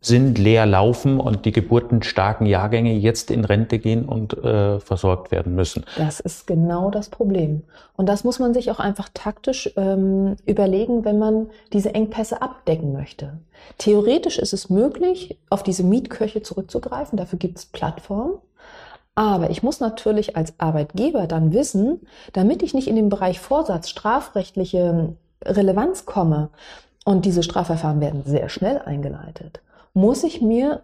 sind, 0.00 0.38
leer 0.38 0.64
laufen 0.64 1.20
und 1.20 1.44
die 1.44 1.52
geburtenstarken 1.52 2.46
Jahrgänge 2.46 2.94
jetzt 2.94 3.30
in 3.30 3.44
Rente 3.44 3.78
gehen 3.78 4.06
und 4.06 4.32
äh, 4.32 4.80
versorgt 4.80 5.30
werden 5.30 5.54
müssen. 5.54 5.84
Das 5.98 6.20
ist 6.20 6.46
genau 6.46 6.90
das 6.90 7.10
Problem. 7.10 7.64
Und 7.96 8.08
das 8.08 8.24
muss 8.24 8.38
man 8.38 8.54
sich 8.54 8.70
auch 8.70 8.80
einfach 8.80 9.10
taktisch 9.12 9.70
ähm, 9.76 10.36
überlegen, 10.46 11.04
wenn 11.04 11.18
man 11.18 11.48
diese 11.74 11.94
Engpässe 11.94 12.40
abdecken 12.40 12.92
möchte. 12.92 13.38
Theoretisch 13.76 14.38
ist 14.38 14.54
es 14.54 14.70
möglich, 14.70 15.38
auf 15.50 15.62
diese 15.62 15.84
Mietköche 15.84 16.42
zurückzugreifen. 16.42 17.18
Dafür 17.18 17.38
gibt 17.38 17.58
es 17.58 17.66
Plattformen. 17.66 18.38
Aber 19.14 19.50
ich 19.50 19.62
muss 19.62 19.80
natürlich 19.80 20.34
als 20.34 20.54
Arbeitgeber 20.58 21.26
dann 21.26 21.52
wissen, 21.52 22.00
damit 22.32 22.62
ich 22.62 22.72
nicht 22.74 22.88
in 22.88 22.96
den 22.96 23.10
Bereich 23.10 23.38
Vorsatz 23.38 23.90
strafrechtliche 23.90 25.14
Relevanz 25.44 26.06
komme, 26.06 26.48
und 27.04 27.26
diese 27.26 27.42
Strafverfahren 27.42 28.00
werden 28.00 28.22
sehr 28.24 28.48
schnell 28.48 28.78
eingeleitet, 28.78 29.60
muss 29.94 30.24
ich 30.24 30.42
mir 30.42 30.82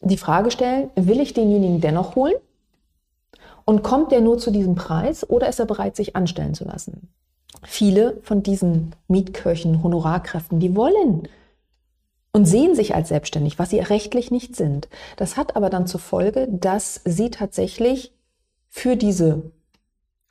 die 0.00 0.16
Frage 0.16 0.50
stellen, 0.50 0.90
will 0.96 1.20
ich 1.20 1.34
denjenigen 1.34 1.80
dennoch 1.80 2.16
holen? 2.16 2.34
Und 3.64 3.82
kommt 3.82 4.10
der 4.10 4.20
nur 4.20 4.38
zu 4.38 4.50
diesem 4.50 4.74
Preis 4.74 5.28
oder 5.28 5.48
ist 5.48 5.60
er 5.60 5.66
bereit, 5.66 5.94
sich 5.94 6.16
anstellen 6.16 6.54
zu 6.54 6.64
lassen? 6.64 7.08
Viele 7.62 8.18
von 8.22 8.42
diesen 8.42 8.94
Mietköchen, 9.06 9.82
Honorarkräften, 9.82 10.60
die 10.60 10.74
wollen 10.74 11.28
und 12.32 12.46
sehen 12.46 12.74
sich 12.74 12.94
als 12.94 13.08
selbstständig, 13.08 13.58
was 13.58 13.70
sie 13.70 13.80
rechtlich 13.80 14.30
nicht 14.30 14.56
sind. 14.56 14.88
Das 15.16 15.36
hat 15.36 15.56
aber 15.56 15.68
dann 15.68 15.86
zur 15.86 16.00
Folge, 16.00 16.48
dass 16.50 17.00
sie 17.04 17.30
tatsächlich 17.30 18.12
für 18.68 18.96
diese 18.96 19.50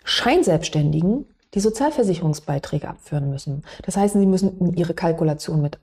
Scheinselbstständigen 0.03 1.25
die 1.53 1.59
Sozialversicherungsbeiträge 1.59 2.87
abführen 2.87 3.29
müssen. 3.29 3.63
Das 3.83 3.97
heißt, 3.97 4.13
sie 4.13 4.25
müssen 4.25 4.75
ihre 4.75 4.93
Kalkulation 4.93 5.61
mit 5.61 5.77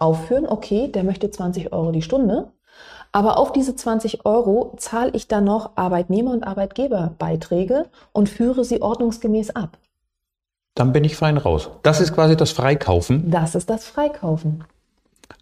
aufführen. 0.00 0.46
Okay, 0.48 0.88
der 0.88 1.04
möchte 1.04 1.30
20 1.30 1.72
Euro 1.72 1.92
die 1.92 2.02
Stunde. 2.02 2.52
Aber 3.12 3.38
auf 3.38 3.52
diese 3.52 3.74
20 3.74 4.24
Euro 4.24 4.74
zahle 4.76 5.10
ich 5.14 5.26
dann 5.26 5.44
noch 5.44 5.76
Arbeitnehmer- 5.76 6.32
und 6.32 6.44
Arbeitgeberbeiträge 6.44 7.86
und 8.12 8.28
führe 8.28 8.64
sie 8.64 8.82
ordnungsgemäß 8.82 9.50
ab. 9.50 9.78
Dann 10.74 10.92
bin 10.92 11.04
ich 11.04 11.16
fein 11.16 11.36
raus. 11.36 11.70
Das 11.82 12.00
ist 12.00 12.14
quasi 12.14 12.36
das 12.36 12.52
Freikaufen. 12.52 13.30
Das 13.30 13.54
ist 13.54 13.68
das 13.68 13.84
Freikaufen. 13.84 14.64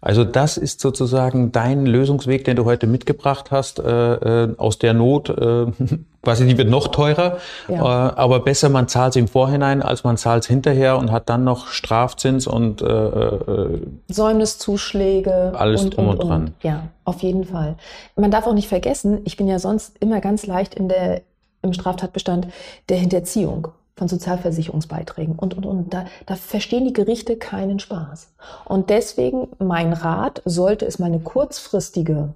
Also 0.01 0.23
das 0.23 0.57
ist 0.57 0.79
sozusagen 0.79 1.51
dein 1.51 1.85
Lösungsweg, 1.85 2.45
den 2.45 2.55
du 2.55 2.65
heute 2.65 2.87
mitgebracht 2.87 3.51
hast, 3.51 3.79
äh, 3.79 4.43
äh, 4.43 4.55
aus 4.57 4.79
der 4.79 4.93
Not. 4.93 5.29
Äh, 5.29 5.65
quasi 6.23 6.45
die 6.45 6.57
wird 6.57 6.69
noch 6.69 6.89
teurer, 6.89 7.37
ja. 7.67 8.09
äh, 8.09 8.13
aber 8.15 8.41
besser 8.41 8.69
man 8.69 8.87
zahlt 8.87 9.15
im 9.15 9.27
Vorhinein, 9.27 9.81
als 9.81 10.03
man 10.03 10.17
zahlt 10.17 10.43
es 10.43 10.49
hinterher 10.49 10.97
und 10.97 11.11
hat 11.11 11.29
dann 11.29 11.43
noch 11.43 11.67
Strafzins 11.67 12.45
und 12.45 12.81
äh, 12.81 12.85
äh, 12.85 13.81
Säumniszuschläge. 14.09 15.53
Alles 15.55 15.83
und, 15.83 15.97
drum 15.97 16.09
und, 16.09 16.19
und 16.19 16.29
dran. 16.29 16.41
Und. 16.41 16.53
Ja, 16.63 16.87
auf 17.05 17.21
jeden 17.21 17.45
Fall. 17.45 17.75
Man 18.15 18.31
darf 18.31 18.47
auch 18.47 18.53
nicht 18.53 18.67
vergessen, 18.67 19.21
ich 19.25 19.37
bin 19.37 19.47
ja 19.47 19.59
sonst 19.59 19.97
immer 19.99 20.21
ganz 20.21 20.45
leicht 20.45 20.75
in 20.75 20.89
der, 20.89 21.21
im 21.61 21.73
Straftatbestand 21.73 22.47
der 22.89 22.97
Hinterziehung 22.97 23.69
von 23.99 24.07
Sozialversicherungsbeiträgen 24.07 25.35
und, 25.35 25.55
und, 25.55 25.65
und. 25.65 25.93
Da, 25.93 26.05
da 26.25 26.35
verstehen 26.35 26.85
die 26.85 26.93
Gerichte 26.93 27.35
keinen 27.35 27.79
Spaß. 27.79 28.31
Und 28.65 28.89
deswegen 28.89 29.49
mein 29.59 29.93
Rat, 29.93 30.41
sollte 30.45 30.85
es 30.85 30.97
mal 30.97 31.07
eine 31.07 31.19
kurzfristige 31.19 32.33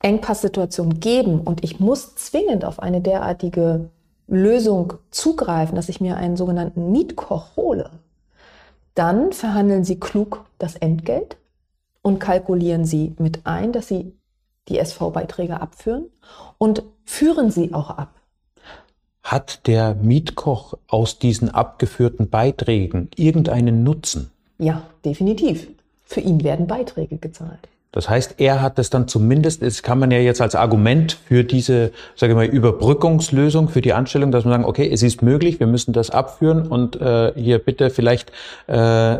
Engpasssituation 0.00 1.00
geben 1.00 1.40
und 1.40 1.62
ich 1.64 1.78
muss 1.78 2.16
zwingend 2.16 2.64
auf 2.64 2.80
eine 2.80 3.00
derartige 3.00 3.88
Lösung 4.26 4.94
zugreifen, 5.10 5.76
dass 5.76 5.88
ich 5.88 6.00
mir 6.00 6.16
einen 6.16 6.36
sogenannten 6.36 6.90
Mietkoch 6.90 7.56
hole, 7.56 7.90
dann 8.94 9.32
verhandeln 9.32 9.84
Sie 9.84 10.00
klug 10.00 10.44
das 10.58 10.74
Entgelt 10.74 11.36
und 12.02 12.18
kalkulieren 12.18 12.84
Sie 12.84 13.14
mit 13.18 13.46
ein, 13.46 13.72
dass 13.72 13.86
Sie 13.86 14.12
die 14.68 14.78
SV-Beiträge 14.78 15.60
abführen 15.60 16.06
und 16.58 16.82
führen 17.04 17.50
Sie 17.50 17.72
auch 17.72 17.90
ab. 17.90 18.21
Hat 19.22 19.66
der 19.66 19.94
Mietkoch 19.94 20.74
aus 20.88 21.18
diesen 21.18 21.48
abgeführten 21.48 22.28
Beiträgen 22.28 23.08
irgendeinen 23.16 23.84
Nutzen? 23.84 24.30
Ja, 24.58 24.82
definitiv. 25.04 25.68
Für 26.04 26.20
ihn 26.20 26.42
werden 26.44 26.66
Beiträge 26.66 27.16
gezahlt. 27.16 27.68
Das 27.92 28.08
heißt, 28.08 28.36
er 28.38 28.62
hat 28.62 28.78
es 28.78 28.88
dann 28.88 29.06
zumindest, 29.06 29.60
das 29.60 29.82
kann 29.82 29.98
man 29.98 30.10
ja 30.10 30.18
jetzt 30.18 30.40
als 30.40 30.54
Argument 30.54 31.18
für 31.26 31.44
diese, 31.44 31.92
sage 32.16 32.32
ich 32.32 32.36
mal, 32.36 32.46
Überbrückungslösung 32.46 33.68
für 33.68 33.82
die 33.82 33.92
Anstellung, 33.92 34.32
dass 34.32 34.44
man 34.44 34.52
sagen, 34.52 34.64
okay, 34.64 34.90
es 34.90 35.02
ist 35.02 35.20
möglich, 35.22 35.60
wir 35.60 35.66
müssen 35.66 35.92
das 35.92 36.08
abführen 36.08 36.66
und 36.66 36.98
äh, 37.00 37.32
hier 37.36 37.58
bitte 37.58 37.90
vielleicht, 37.90 38.32
äh, 38.66 39.18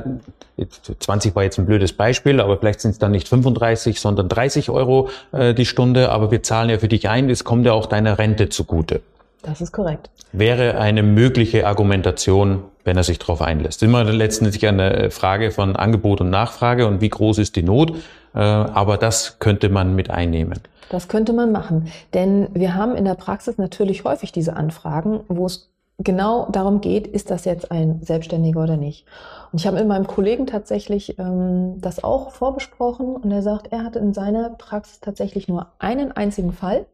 20 0.99 1.37
war 1.37 1.43
jetzt 1.43 1.59
ein 1.59 1.67
blödes 1.67 1.93
Beispiel, 1.93 2.41
aber 2.41 2.57
vielleicht 2.57 2.81
sind 2.81 2.93
es 2.93 2.99
dann 2.99 3.11
nicht 3.11 3.29
35, 3.29 4.01
sondern 4.01 4.31
30 4.31 4.71
Euro 4.71 5.11
äh, 5.33 5.53
die 5.53 5.67
Stunde, 5.67 6.11
aber 6.11 6.31
wir 6.31 6.43
zahlen 6.43 6.71
ja 6.71 6.79
für 6.79 6.89
dich 6.89 7.11
ein, 7.11 7.29
es 7.29 7.45
kommt 7.45 7.67
ja 7.67 7.73
auch 7.75 7.87
deiner 7.87 8.19
Rente 8.19 8.49
zugute. 8.49 9.03
Das 9.43 9.61
ist 9.61 9.73
korrekt. 9.73 10.11
Wäre 10.33 10.79
eine 10.79 11.03
mögliche 11.03 11.67
Argumentation, 11.67 12.65
wenn 12.85 12.97
er 12.97 13.03
sich 13.03 13.19
darauf 13.19 13.43
einlässt. 13.43 13.83
Immer 13.83 14.05
letztendlich 14.05 14.67
eine 14.67 15.11
Frage 15.11 15.51
von 15.51 15.77
Angebot 15.77 16.21
und 16.21 16.31
Nachfrage 16.31 16.87
und 16.87 17.01
wie 17.01 17.09
groß 17.09 17.39
ist 17.39 17.57
die 17.57 17.63
Not. 17.63 17.93
Äh, 18.35 18.39
aber 18.39 18.97
das 18.97 19.39
könnte 19.39 19.69
man 19.69 19.95
mit 19.95 20.11
einnehmen. 20.11 20.61
Das 20.91 21.09
könnte 21.09 21.33
man 21.33 21.53
machen. 21.53 21.89
Denn 22.15 22.49
wir 22.55 22.75
haben 22.75 22.95
in 22.95 23.05
der 23.05 23.15
Praxis 23.15 23.59
natürlich 23.59 24.05
häufig 24.05 24.33
diese 24.33 24.57
Anfragen, 24.57 25.21
wo 25.29 25.47
es 25.47 25.71
genau 25.99 26.49
darum 26.51 26.81
geht, 26.81 27.07
ist 27.07 27.31
das 27.31 27.45
jetzt 27.45 27.71
ein 27.71 28.01
Selbstständiger 28.03 28.63
oder 28.63 28.77
nicht. 28.77 29.07
Und 29.53 29.61
ich 29.61 29.67
habe 29.67 29.79
mit 29.79 29.89
meinem 29.89 30.07
Kollegen 30.07 30.47
tatsächlich 30.47 31.19
ähm, 31.19 31.81
das 31.81 32.03
auch 32.03 32.31
vorbesprochen 32.31 33.17
und 33.17 33.31
er 33.31 33.43
sagt, 33.43 33.73
er 33.73 33.85
hatte 33.85 33.99
in 33.99 34.15
seiner 34.15 34.51
Praxis 34.51 35.01
tatsächlich 35.01 35.49
nur 35.49 35.69
einen 35.79 36.13
einzigen 36.13 36.53
Fall 36.53 36.87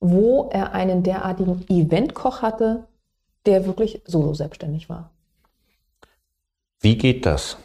wo 0.00 0.48
er 0.50 0.72
einen 0.72 1.02
derartigen 1.02 1.64
Eventkoch 1.68 2.42
hatte, 2.42 2.84
der 3.46 3.66
wirklich 3.66 4.02
solo 4.06 4.34
selbstständig 4.34 4.88
war. 4.88 5.10
Wie 6.80 6.96
geht 6.96 7.26
das? 7.26 7.58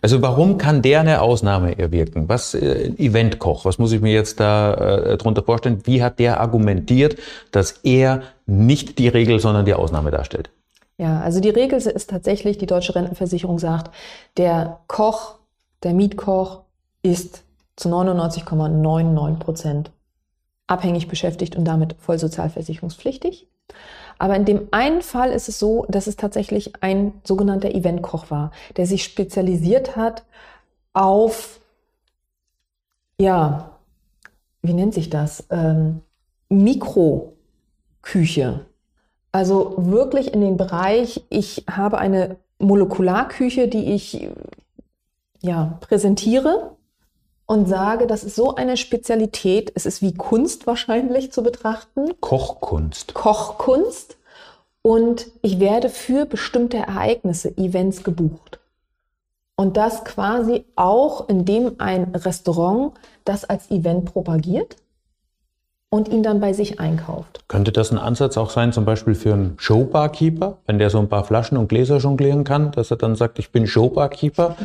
Also 0.00 0.22
warum 0.22 0.56
kann 0.56 0.80
der 0.80 1.00
eine 1.00 1.20
Ausnahme 1.20 1.78
erwirken? 1.78 2.28
Was 2.28 2.54
äh, 2.54 2.88
Eventkoch? 2.96 3.64
Was 3.64 3.78
muss 3.78 3.92
ich 3.92 4.00
mir 4.00 4.12
jetzt 4.12 4.40
da 4.40 4.74
äh, 4.74 5.16
drunter 5.18 5.42
vorstellen? 5.42 5.82
Wie 5.84 6.02
hat 6.02 6.18
der 6.18 6.40
argumentiert, 6.40 7.16
dass 7.50 7.72
er 7.82 8.22
nicht 8.46 8.98
die 8.98 9.08
Regel, 9.08 9.38
sondern 9.38 9.66
die 9.66 9.74
Ausnahme 9.74 10.10
darstellt? 10.10 10.50
Ja, 10.98 11.20
also 11.20 11.40
die 11.40 11.50
Regel 11.50 11.78
ist 11.78 12.08
tatsächlich, 12.08 12.56
die 12.56 12.66
deutsche 12.66 12.94
Rentenversicherung 12.94 13.58
sagt, 13.58 13.90
der 14.38 14.80
Koch, 14.86 15.34
der 15.82 15.92
Mietkoch 15.92 16.62
ist 17.02 17.42
zu 17.76 17.90
99,99 17.90 19.38
Prozent 19.38 19.90
abhängig 20.66 21.08
beschäftigt 21.08 21.56
und 21.56 21.64
damit 21.64 21.96
voll 21.98 22.18
sozialversicherungspflichtig. 22.18 23.46
Aber 24.18 24.36
in 24.36 24.44
dem 24.44 24.68
einen 24.70 25.02
Fall 25.02 25.30
ist 25.30 25.48
es 25.48 25.58
so, 25.58 25.84
dass 25.88 26.06
es 26.06 26.16
tatsächlich 26.16 26.72
ein 26.82 27.12
sogenannter 27.24 27.70
Eventkoch 27.70 28.30
war, 28.30 28.50
der 28.76 28.86
sich 28.86 29.04
spezialisiert 29.04 29.96
hat 29.96 30.24
auf, 30.92 31.60
ja, 33.20 33.72
wie 34.62 34.72
nennt 34.74 34.94
sich 34.94 35.10
das? 35.10 35.44
Ähm, 35.50 36.00
Mikroküche. 36.48 37.36
Also 39.32 39.74
wirklich 39.76 40.32
in 40.32 40.40
den 40.40 40.56
Bereich, 40.56 41.22
ich 41.28 41.64
habe 41.70 41.98
eine 41.98 42.36
Molekularküche, 42.58 43.68
die 43.68 43.92
ich 43.92 44.28
ja, 45.42 45.78
präsentiere 45.80 46.75
und 47.46 47.68
sage, 47.68 48.06
das 48.06 48.24
ist 48.24 48.36
so 48.36 48.56
eine 48.56 48.76
Spezialität, 48.76 49.72
es 49.74 49.86
ist 49.86 50.02
wie 50.02 50.14
Kunst 50.14 50.66
wahrscheinlich 50.66 51.32
zu 51.32 51.42
betrachten. 51.42 52.10
Kochkunst. 52.20 53.14
Kochkunst. 53.14 54.16
Und 54.82 55.26
ich 55.42 55.58
werde 55.58 55.88
für 55.88 56.26
bestimmte 56.26 56.76
Ereignisse, 56.76 57.56
Events 57.56 58.04
gebucht. 58.04 58.60
Und 59.56 59.76
das 59.76 60.04
quasi 60.04 60.64
auch, 60.76 61.28
indem 61.28 61.76
ein 61.78 62.14
Restaurant 62.14 62.92
das 63.24 63.44
als 63.44 63.70
Event 63.70 64.12
propagiert 64.12 64.76
und 65.88 66.08
ihn 66.08 66.22
dann 66.22 66.40
bei 66.40 66.52
sich 66.52 66.78
einkauft. 66.78 67.44
Könnte 67.48 67.72
das 67.72 67.90
ein 67.90 67.98
Ansatz 67.98 68.36
auch 68.36 68.50
sein, 68.50 68.72
zum 68.72 68.84
Beispiel 68.84 69.14
für 69.14 69.32
einen 69.32 69.54
Showbarkeeper, 69.56 70.58
wenn 70.66 70.78
der 70.78 70.90
so 70.90 70.98
ein 70.98 71.08
paar 71.08 71.24
Flaschen 71.24 71.56
und 71.56 71.68
Gläser 71.68 71.98
jonglieren 71.98 72.44
kann, 72.44 72.70
dass 72.72 72.90
er 72.90 72.96
dann 72.96 73.16
sagt, 73.16 73.38
ich 73.38 73.50
bin 73.50 73.66
Showbarkeeper? 73.66 74.56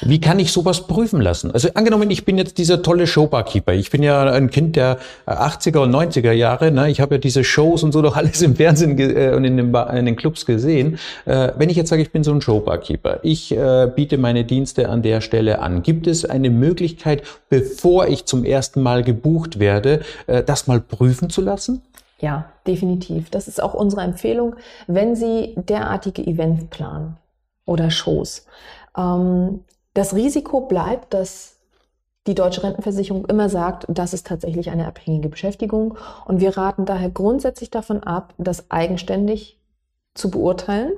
Wie 0.00 0.20
kann 0.20 0.38
ich 0.38 0.52
sowas 0.52 0.86
prüfen 0.86 1.20
lassen? 1.20 1.50
Also 1.50 1.68
angenommen, 1.74 2.10
ich 2.10 2.24
bin 2.24 2.38
jetzt 2.38 2.58
dieser 2.58 2.82
tolle 2.82 3.06
Showbarkeeper. 3.06 3.74
Ich 3.74 3.90
bin 3.90 4.02
ja 4.02 4.22
ein 4.22 4.50
Kind 4.50 4.76
der 4.76 4.98
80er 5.26 5.78
und 5.78 5.94
90er 5.94 6.32
Jahre. 6.32 6.72
Ne? 6.72 6.90
Ich 6.90 7.00
habe 7.00 7.16
ja 7.16 7.18
diese 7.18 7.44
Shows 7.44 7.82
und 7.82 7.92
so 7.92 8.02
doch 8.02 8.16
alles 8.22 8.42
im 8.42 8.56
Fernsehen 8.56 8.98
äh, 8.98 9.32
und 9.34 9.44
in 9.44 9.56
den, 9.56 9.74
in 9.74 10.06
den, 10.06 10.16
Clubs 10.16 10.46
gesehen. 10.46 10.98
Äh, 11.24 11.52
wenn 11.56 11.70
ich 11.70 11.76
jetzt 11.76 11.90
sage, 11.90 12.02
ich 12.02 12.10
bin 12.10 12.24
so 12.24 12.32
ein 12.32 12.40
Showbarkeeper, 12.40 13.20
ich 13.22 13.52
äh, 13.52 13.90
biete 13.94 14.18
meine 14.18 14.44
Dienste 14.44 14.88
an 14.88 15.02
der 15.02 15.20
Stelle 15.20 15.60
an. 15.60 15.82
Gibt 15.82 16.06
es 16.06 16.24
eine 16.24 16.50
Möglichkeit, 16.50 17.22
bevor 17.48 18.08
ich 18.08 18.24
zum 18.24 18.44
ersten 18.44 18.82
Mal 18.82 19.02
gebucht 19.02 19.58
werde, 19.58 20.00
äh, 20.26 20.42
das 20.42 20.66
mal 20.66 20.80
prüfen 20.80 21.30
zu 21.30 21.40
lassen? 21.40 21.82
Ja, 22.22 22.46
definitiv. 22.66 23.30
Das 23.30 23.48
ist 23.48 23.60
auch 23.60 23.74
unsere 23.74 24.02
Empfehlung, 24.02 24.54
wenn 24.86 25.16
Sie 25.16 25.54
derartige 25.56 26.24
Events 26.24 26.66
planen 26.70 27.16
oder 27.66 27.90
Shows. 27.90 28.46
Ähm, 28.96 29.64
das 29.94 30.14
Risiko 30.14 30.62
bleibt, 30.62 31.14
dass 31.14 31.56
die 32.26 32.34
deutsche 32.34 32.62
Rentenversicherung 32.62 33.26
immer 33.26 33.48
sagt, 33.48 33.86
das 33.88 34.14
ist 34.14 34.26
tatsächlich 34.26 34.70
eine 34.70 34.86
abhängige 34.86 35.28
Beschäftigung. 35.28 35.96
Und 36.24 36.40
wir 36.40 36.56
raten 36.56 36.84
daher 36.86 37.10
grundsätzlich 37.10 37.70
davon 37.70 38.02
ab, 38.02 38.34
das 38.38 38.70
eigenständig 38.70 39.58
zu 40.14 40.30
beurteilen, 40.30 40.92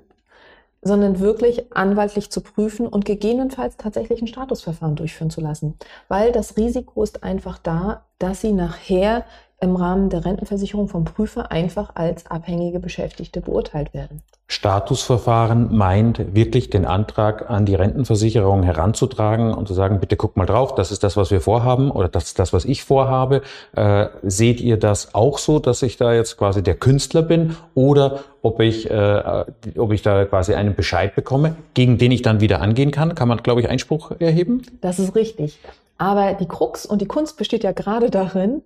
sondern 0.83 1.19
wirklich 1.19 1.75
anwaltlich 1.75 2.31
zu 2.31 2.43
prüfen 2.43 2.87
und 2.87 3.07
gegebenenfalls 3.07 3.79
tatsächlich 3.79 4.21
ein 4.21 4.27
Statusverfahren 4.27 4.97
durchführen 4.97 5.31
zu 5.31 5.41
lassen. 5.41 5.79
Weil 6.09 6.31
das 6.31 6.59
Risiko 6.59 7.03
ist 7.03 7.23
einfach 7.23 7.57
da, 7.57 8.05
dass 8.19 8.43
sie 8.43 8.53
nachher 8.53 9.25
im 9.61 9.77
Rahmen 9.77 10.11
der 10.11 10.25
Rentenversicherung 10.25 10.89
vom 10.89 11.05
Prüfer 11.05 11.51
einfach 11.51 11.91
als 11.95 12.27
abhängige 12.27 12.81
Beschäftigte 12.81 13.41
beurteilt 13.41 13.95
werden. 13.95 14.23
Statusverfahren 14.47 15.75
meint 15.75 16.35
wirklich 16.35 16.69
den 16.69 16.85
Antrag 16.85 17.49
an 17.49 17.65
die 17.65 17.75
Rentenversicherung 17.75 18.63
heranzutragen 18.63 19.55
und 19.55 19.67
zu 19.67 19.73
sagen, 19.73 20.01
bitte 20.01 20.17
guck 20.17 20.37
mal 20.37 20.45
drauf, 20.45 20.75
das 20.75 20.93
ist 20.93 21.03
das, 21.03 21.17
was 21.17 21.31
wir 21.31 21.41
vorhaben 21.41 21.91
oder 21.91 22.09
das 22.09 22.25
ist 22.25 22.39
das, 22.39 22.53
was 22.53 22.67
ich 22.67 22.85
vorhabe. 22.85 23.41
Äh, 23.75 24.09
seht 24.23 24.61
ihr 24.61 24.77
das 24.77 25.15
auch 25.15 25.39
so, 25.39 25.61
dass 25.61 25.83
ich 25.83 25.97
da 25.97 26.13
jetzt 26.13 26.37
quasi 26.37 26.63
der 26.63 26.75
Künstler 26.75 27.23
bin 27.23 27.57
oder 27.75 28.21
ob 28.43 28.61
ich, 28.61 28.91
äh, 28.91 29.45
ob 29.79 29.93
ich 29.93 30.03
da 30.03 30.27
quasi 30.27 30.53
einen 30.53 30.75
Bescheid 30.75 31.15
bekomme, 31.15 31.57
gegen 31.73 31.97
den 31.97 32.13
ich 32.13 32.21
dann 32.21 32.41
wieder 32.41 32.61
angehen 32.61 32.91
kann? 32.91 33.15
Kann 33.15 33.29
man, 33.29 33.39
glaube 33.39 33.63
ich, 33.63 33.71
Einspruch 33.71 34.13
erheben? 34.19 34.63
Das 34.83 34.99
ist 34.99 35.15
richtig. 35.15 35.59
Aber 35.97 36.35
die 36.35 36.47
Krux 36.47 36.85
und 36.85 37.01
die 37.01 37.07
Kunst 37.07 37.39
besteht 37.39 37.65
ja 37.65 37.73
gerade 37.73 38.11
darin, 38.11 38.63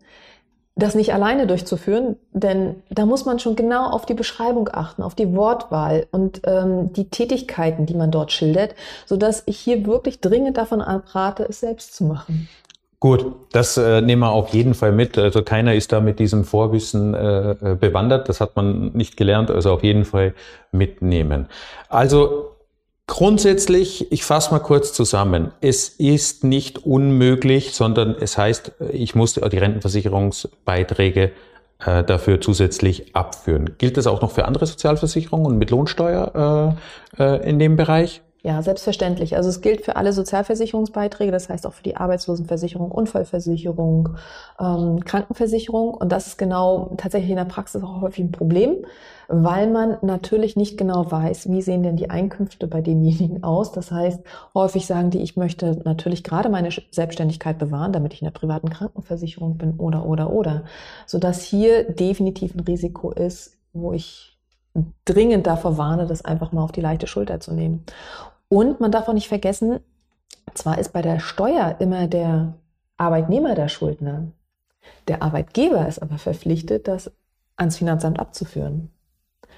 das 0.79 0.95
nicht 0.95 1.13
alleine 1.13 1.47
durchzuführen, 1.47 2.17
denn 2.33 2.77
da 2.89 3.05
muss 3.05 3.25
man 3.25 3.41
schon 3.41 3.57
genau 3.57 3.91
auf 3.91 4.07
die 4.07 4.15
Beschreibung 4.15 4.71
achten, 4.73 5.03
auf 5.03 5.17
die 5.17 5.35
Wortwahl 5.35 6.07
und 6.13 6.43
ähm, 6.45 6.93
die 6.93 7.11
Tätigkeiten, 7.11 7.85
die 7.85 7.95
man 7.95 8.13
dort 8.13 8.31
schildert, 8.31 8.77
so 9.05 9.17
dass 9.17 9.43
ich 9.47 9.59
hier 9.59 9.87
wirklich 9.87 10.21
dringend 10.21 10.57
davon 10.57 10.81
abrate, 10.81 11.45
es 11.49 11.61
selbst 11.61 11.97
zu 11.97 12.05
machen. 12.05 12.49
Gut, 13.01 13.27
das 13.53 13.77
äh, 13.77 14.01
nehmen 14.01 14.23
wir 14.23 14.31
auf 14.31 14.49
jeden 14.51 14.75
Fall 14.75 14.93
mit. 14.93 15.19
Also 15.19 15.43
keiner 15.43 15.75
ist 15.75 15.93
da 15.93 16.01
mit 16.01 16.19
diesem 16.19 16.45
Vorwissen 16.45 17.15
äh, 17.15 17.51
äh 17.51 17.75
bewandert. 17.77 18.29
Das 18.29 18.41
hat 18.41 18.57
man 18.57 18.93
nicht 18.93 19.17
gelernt. 19.17 19.53
Also 19.53 19.73
auf 19.73 19.85
jeden 19.85 20.05
Fall 20.05 20.35
mitnehmen. 20.73 21.47
Also 21.89 22.57
Grundsätzlich, 23.09 24.13
ich 24.13 24.23
fasse 24.23 24.53
mal 24.53 24.59
kurz 24.59 24.93
zusammen. 24.93 25.51
Es 25.63 25.89
ist 25.89 26.45
nicht 26.45 26.85
unmöglich, 26.85 27.75
sondern 27.75 28.15
es 28.15 28.37
heißt, 28.37 28.73
ich 28.93 29.15
muss 29.15 29.33
die 29.33 29.41
Rentenversicherungsbeiträge 29.41 31.33
äh, 31.85 32.05
dafür 32.05 32.41
zusätzlich 32.43 33.17
abführen. 33.17 33.77
Gilt 33.79 33.97
das 33.97 34.07
auch 34.07 34.21
noch 34.21 34.33
für 34.33 34.45
andere 34.45 34.67
Sozialversicherungen 34.67 35.47
und 35.47 35.59
mit 35.59 35.71
Lohnsteuer 35.71 36.77
äh, 37.19 37.23
äh, 37.23 37.49
in 37.49 37.59
dem 37.59 37.77
Bereich? 37.77 38.21
Ja, 38.45 38.63
selbstverständlich. 38.63 39.35
Also 39.35 39.49
es 39.49 39.61
gilt 39.63 39.85
für 39.85 39.97
alle 39.97 40.13
Sozialversicherungsbeiträge, 40.13 41.33
das 41.33 41.49
heißt 41.49 41.67
auch 41.67 41.73
für 41.73 41.83
die 41.83 41.97
Arbeitslosenversicherung, 41.97 42.93
Unfallversicherung, 42.93 44.11
ähm, 44.61 45.05
Krankenversicherung. 45.05 45.93
Und 45.93 46.13
das 46.13 46.29
ist 46.29 46.39
genau 46.39 46.95
tatsächlich 46.97 47.31
in 47.31 47.37
der 47.37 47.47
Praxis 47.47 47.83
auch 47.83 48.01
häufig 48.01 48.25
ein 48.25 48.31
Problem, 48.31 48.87
weil 49.27 49.69
man 49.69 49.99
natürlich 50.03 50.55
nicht 50.55 50.79
genau 50.79 51.11
weiß, 51.11 51.51
wie 51.51 51.63
sehen 51.63 51.83
denn 51.83 51.97
die 51.97 52.11
Einkünfte 52.11 52.69
bei 52.69 52.81
demjenigen 52.81 53.43
aus. 53.43 53.73
Das 53.73 53.91
heißt, 53.91 54.21
häufig 54.55 54.87
sagen 54.87 55.11
die, 55.11 55.21
ich 55.21 55.37
möchte 55.37 55.81
natürlich 55.85 56.23
gerade 56.23 56.49
meine 56.49 56.71
Selbstständigkeit 56.93 57.59
bewahren, 57.59 57.93
damit 57.93 58.15
ich 58.15 58.23
in 58.23 58.27
der 58.27 58.33
privaten 58.33 58.71
Krankenversicherung 58.71 59.59
bin 59.59 59.75
oder, 59.79 60.07
oder, 60.07 60.33
oder. 60.33 60.63
Sodass 61.07 61.43
hier 61.43 61.91
definitiv 61.93 62.55
ein 62.55 62.61
Risiko 62.61 63.11
ist, 63.11 63.59
wo 63.73 63.93
ich 63.93 64.38
dringend 65.05 65.47
davor 65.47 65.79
warne, 65.79 66.07
das 66.07 66.25
einfach 66.25 66.53
mal 66.53 66.63
auf 66.63 66.73
die 66.73 66.81
leichte 66.81 67.07
Schulter 67.07 67.41
zu 67.41 67.53
nehmen. 67.53 67.85
Und 68.49 68.81
man 68.81 68.93
darf 68.93 69.09
auch 69.09 69.15
nicht 69.15 69.29
vergessen, 69.29 69.81
zwar 70.55 70.79
ist 70.79 70.93
bei 70.93 71.03
der 71.03 71.21
Steuer 71.21 71.77
immer 71.79 72.07
der 72.07 72.55
Arbeitnehmer 72.97 73.55
der 73.55 73.69
Schuldner, 73.69 74.29
der 75.07 75.23
Arbeitgeber 75.23 75.87
ist 75.87 76.01
aber 76.01 76.19
verpflichtet, 76.19 76.89
das 76.89 77.11
ans 77.57 77.77
Finanzamt 77.77 78.19
abzuführen. 78.19 78.91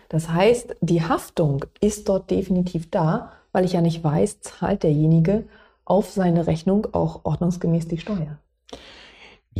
Das 0.08 0.28
heißt, 0.28 0.76
die 0.80 1.02
Haftung 1.02 1.64
ist 1.80 2.08
dort 2.08 2.30
definitiv 2.30 2.90
da, 2.90 3.32
weil 3.52 3.64
ich 3.64 3.74
ja 3.74 3.80
nicht 3.80 4.02
weiß, 4.02 4.40
zahlt 4.40 4.82
derjenige 4.82 5.44
auf 5.84 6.10
seine 6.10 6.46
Rechnung 6.46 6.88
auch 6.92 7.24
ordnungsgemäß 7.24 7.88
die 7.88 7.98
Steuer. 7.98 8.38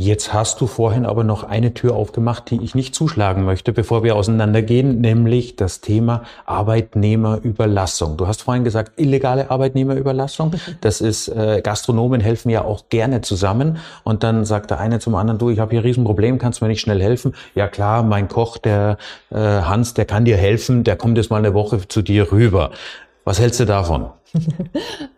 Jetzt 0.03 0.33
hast 0.33 0.59
du 0.61 0.65
vorhin 0.65 1.05
aber 1.05 1.23
noch 1.23 1.43
eine 1.43 1.75
Tür 1.75 1.93
aufgemacht, 1.95 2.49
die 2.49 2.59
ich 2.63 2.73
nicht 2.73 2.95
zuschlagen 2.95 3.45
möchte, 3.45 3.71
bevor 3.71 4.01
wir 4.01 4.15
auseinandergehen, 4.15 4.99
nämlich 4.99 5.57
das 5.57 5.79
Thema 5.79 6.23
Arbeitnehmerüberlassung. 6.47 8.17
Du 8.17 8.25
hast 8.25 8.41
vorhin 8.41 8.63
gesagt, 8.63 8.99
illegale 8.99 9.51
Arbeitnehmerüberlassung. 9.51 10.55
Das 10.81 11.01
ist, 11.01 11.27
äh, 11.27 11.61
Gastronomen 11.63 12.19
helfen 12.19 12.49
ja 12.49 12.63
auch 12.63 12.89
gerne 12.89 13.21
zusammen. 13.21 13.77
Und 14.03 14.23
dann 14.23 14.43
sagt 14.43 14.71
der 14.71 14.79
eine 14.79 14.97
zum 14.97 15.13
anderen, 15.13 15.37
du, 15.37 15.51
ich 15.51 15.59
habe 15.59 15.69
hier 15.69 15.81
ein 15.81 15.85
Riesenproblem, 15.85 16.39
kannst 16.39 16.61
du 16.61 16.65
mir 16.65 16.69
nicht 16.69 16.81
schnell 16.81 16.99
helfen? 16.99 17.35
Ja 17.53 17.67
klar, 17.67 18.01
mein 18.01 18.27
Koch, 18.27 18.57
der 18.57 18.97
äh, 19.29 19.35
Hans, 19.37 19.93
der 19.93 20.05
kann 20.05 20.25
dir 20.25 20.35
helfen, 20.35 20.83
der 20.83 20.95
kommt 20.95 21.15
jetzt 21.19 21.29
mal 21.29 21.37
eine 21.37 21.53
Woche 21.53 21.87
zu 21.87 22.01
dir 22.01 22.31
rüber. 22.31 22.71
Was 23.23 23.39
hältst 23.39 23.59
du 23.59 23.65
davon? 23.65 24.09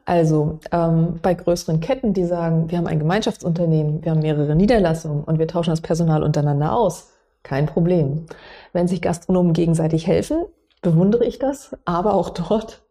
Also 0.05 0.59
ähm, 0.73 1.19
bei 1.21 1.33
größeren 1.33 1.79
Ketten, 1.79 2.13
die 2.13 2.25
sagen, 2.25 2.69
wir 2.69 2.77
haben 2.77 2.87
ein 2.87 2.99
Gemeinschaftsunternehmen, 2.99 4.03
wir 4.03 4.11
haben 4.11 4.19
mehrere 4.19 4.53
Niederlassungen 4.53 5.23
und 5.23 5.39
wir 5.39 5.47
tauschen 5.47 5.69
das 5.69 5.79
Personal 5.79 6.23
untereinander 6.23 6.75
aus, 6.75 7.11
kein 7.41 7.67
Problem. 7.67 8.25
Wenn 8.73 8.89
sich 8.89 9.01
Gastronomen 9.01 9.53
gegenseitig 9.53 10.05
helfen, 10.05 10.43
bewundere 10.81 11.23
ich 11.23 11.39
das, 11.39 11.77
aber 11.85 12.15
auch 12.15 12.31
dort 12.31 12.81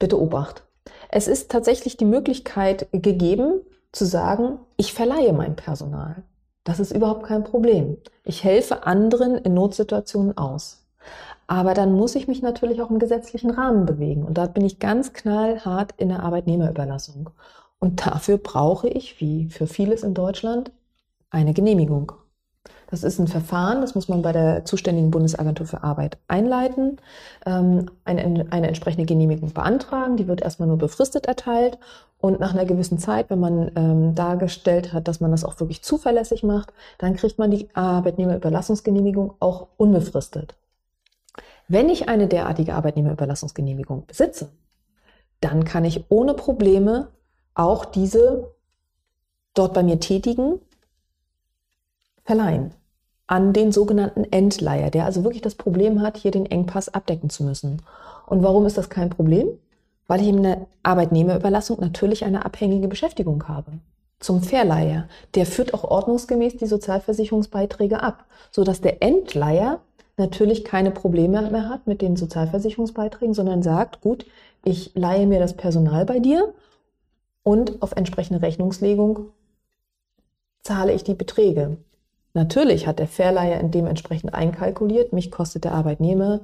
bitte 0.00 0.20
Obacht. 0.20 0.64
Es 1.10 1.28
ist 1.28 1.50
tatsächlich 1.50 1.96
die 1.96 2.04
Möglichkeit 2.04 2.88
gegeben 2.90 3.60
zu 3.92 4.04
sagen, 4.04 4.58
ich 4.76 4.92
verleihe 4.92 5.32
mein 5.32 5.54
Personal. 5.54 6.24
Das 6.64 6.80
ist 6.80 6.92
überhaupt 6.92 7.24
kein 7.24 7.44
Problem. 7.44 7.98
Ich 8.24 8.44
helfe 8.44 8.84
anderen 8.84 9.36
in 9.36 9.54
Notsituationen 9.54 10.36
aus. 10.36 10.87
Aber 11.48 11.74
dann 11.74 11.92
muss 11.92 12.14
ich 12.14 12.28
mich 12.28 12.42
natürlich 12.42 12.80
auch 12.80 12.90
im 12.90 12.98
gesetzlichen 13.00 13.50
Rahmen 13.50 13.86
bewegen. 13.86 14.22
Und 14.22 14.38
da 14.38 14.46
bin 14.46 14.64
ich 14.64 14.78
ganz 14.78 15.12
knallhart 15.14 15.94
in 15.96 16.10
der 16.10 16.22
Arbeitnehmerüberlassung. 16.22 17.30
Und 17.80 18.06
dafür 18.06 18.38
brauche 18.38 18.88
ich, 18.88 19.20
wie 19.20 19.48
für 19.48 19.66
vieles 19.66 20.02
in 20.02 20.14
Deutschland, 20.14 20.70
eine 21.30 21.54
Genehmigung. 21.54 22.12
Das 22.90 23.02
ist 23.02 23.18
ein 23.18 23.28
Verfahren, 23.28 23.82
das 23.82 23.94
muss 23.94 24.08
man 24.08 24.22
bei 24.22 24.32
der 24.32 24.64
zuständigen 24.64 25.10
Bundesagentur 25.10 25.66
für 25.66 25.82
Arbeit 25.82 26.18
einleiten, 26.26 26.98
ähm, 27.44 27.90
eine, 28.04 28.46
eine 28.50 28.68
entsprechende 28.68 29.06
Genehmigung 29.06 29.52
beantragen. 29.52 30.16
Die 30.16 30.26
wird 30.28 30.40
erstmal 30.40 30.68
nur 30.68 30.78
befristet 30.78 31.26
erteilt 31.26 31.78
und 32.18 32.40
nach 32.40 32.52
einer 32.52 32.64
gewissen 32.64 32.98
Zeit, 32.98 33.30
wenn 33.30 33.40
man 33.40 33.70
ähm, 33.76 34.14
dargestellt 34.14 34.92
hat, 34.92 35.06
dass 35.06 35.20
man 35.20 35.30
das 35.30 35.44
auch 35.44 35.60
wirklich 35.60 35.82
zuverlässig 35.82 36.42
macht, 36.42 36.72
dann 36.98 37.14
kriegt 37.14 37.38
man 37.38 37.50
die 37.50 37.68
Arbeitnehmerüberlassungsgenehmigung 37.74 39.34
auch 39.38 39.68
unbefristet. 39.76 40.56
Wenn 41.68 41.90
ich 41.90 42.08
eine 42.08 42.28
derartige 42.28 42.74
Arbeitnehmerüberlassungsgenehmigung 42.74 44.06
besitze, 44.06 44.50
dann 45.40 45.64
kann 45.64 45.84
ich 45.84 46.10
ohne 46.10 46.34
Probleme 46.34 47.08
auch 47.54 47.84
diese 47.84 48.54
dort 49.54 49.74
bei 49.74 49.82
mir 49.82 50.00
Tätigen 50.00 50.60
verleihen 52.24 52.74
an 53.26 53.52
den 53.52 53.72
sogenannten 53.72 54.24
Endleiher, 54.24 54.90
der 54.90 55.04
also 55.04 55.22
wirklich 55.22 55.42
das 55.42 55.54
Problem 55.54 56.00
hat, 56.00 56.16
hier 56.16 56.30
den 56.30 56.46
Engpass 56.46 56.88
abdecken 56.88 57.28
zu 57.28 57.44
müssen. 57.44 57.82
Und 58.26 58.42
warum 58.42 58.64
ist 58.64 58.78
das 58.78 58.88
kein 58.88 59.10
Problem? 59.10 59.48
Weil 60.06 60.22
ich 60.22 60.28
in 60.28 60.42
der 60.42 60.66
Arbeitnehmerüberlassung 60.82 61.78
natürlich 61.78 62.24
eine 62.24 62.46
abhängige 62.46 62.88
Beschäftigung 62.88 63.46
habe. 63.46 63.72
Zum 64.18 64.42
Verleiher, 64.42 65.08
der 65.34 65.44
führt 65.44 65.74
auch 65.74 65.84
ordnungsgemäß 65.84 66.56
die 66.56 66.66
Sozialversicherungsbeiträge 66.66 68.02
ab, 68.02 68.24
sodass 68.50 68.80
der 68.80 69.02
Endleiher 69.02 69.80
natürlich 70.18 70.64
keine 70.64 70.90
Probleme 70.90 71.50
mehr 71.50 71.68
hat 71.68 71.86
mit 71.86 72.02
den 72.02 72.16
Sozialversicherungsbeiträgen, 72.16 73.34
sondern 73.34 73.62
sagt, 73.62 74.00
gut, 74.00 74.26
ich 74.64 74.92
leihe 74.94 75.26
mir 75.26 75.38
das 75.38 75.56
Personal 75.56 76.04
bei 76.04 76.18
dir 76.18 76.52
und 77.42 77.80
auf 77.82 77.92
entsprechende 77.92 78.42
Rechnungslegung 78.42 79.30
zahle 80.62 80.92
ich 80.92 81.04
die 81.04 81.14
Beträge. 81.14 81.78
Natürlich 82.34 82.86
hat 82.86 82.98
der 82.98 83.08
Verleiher 83.08 83.60
in 83.60 83.70
dem 83.70 83.86
entsprechend 83.86 84.34
einkalkuliert, 84.34 85.12
mich 85.12 85.30
kostet 85.30 85.64
der 85.64 85.72
Arbeitnehmer 85.72 86.40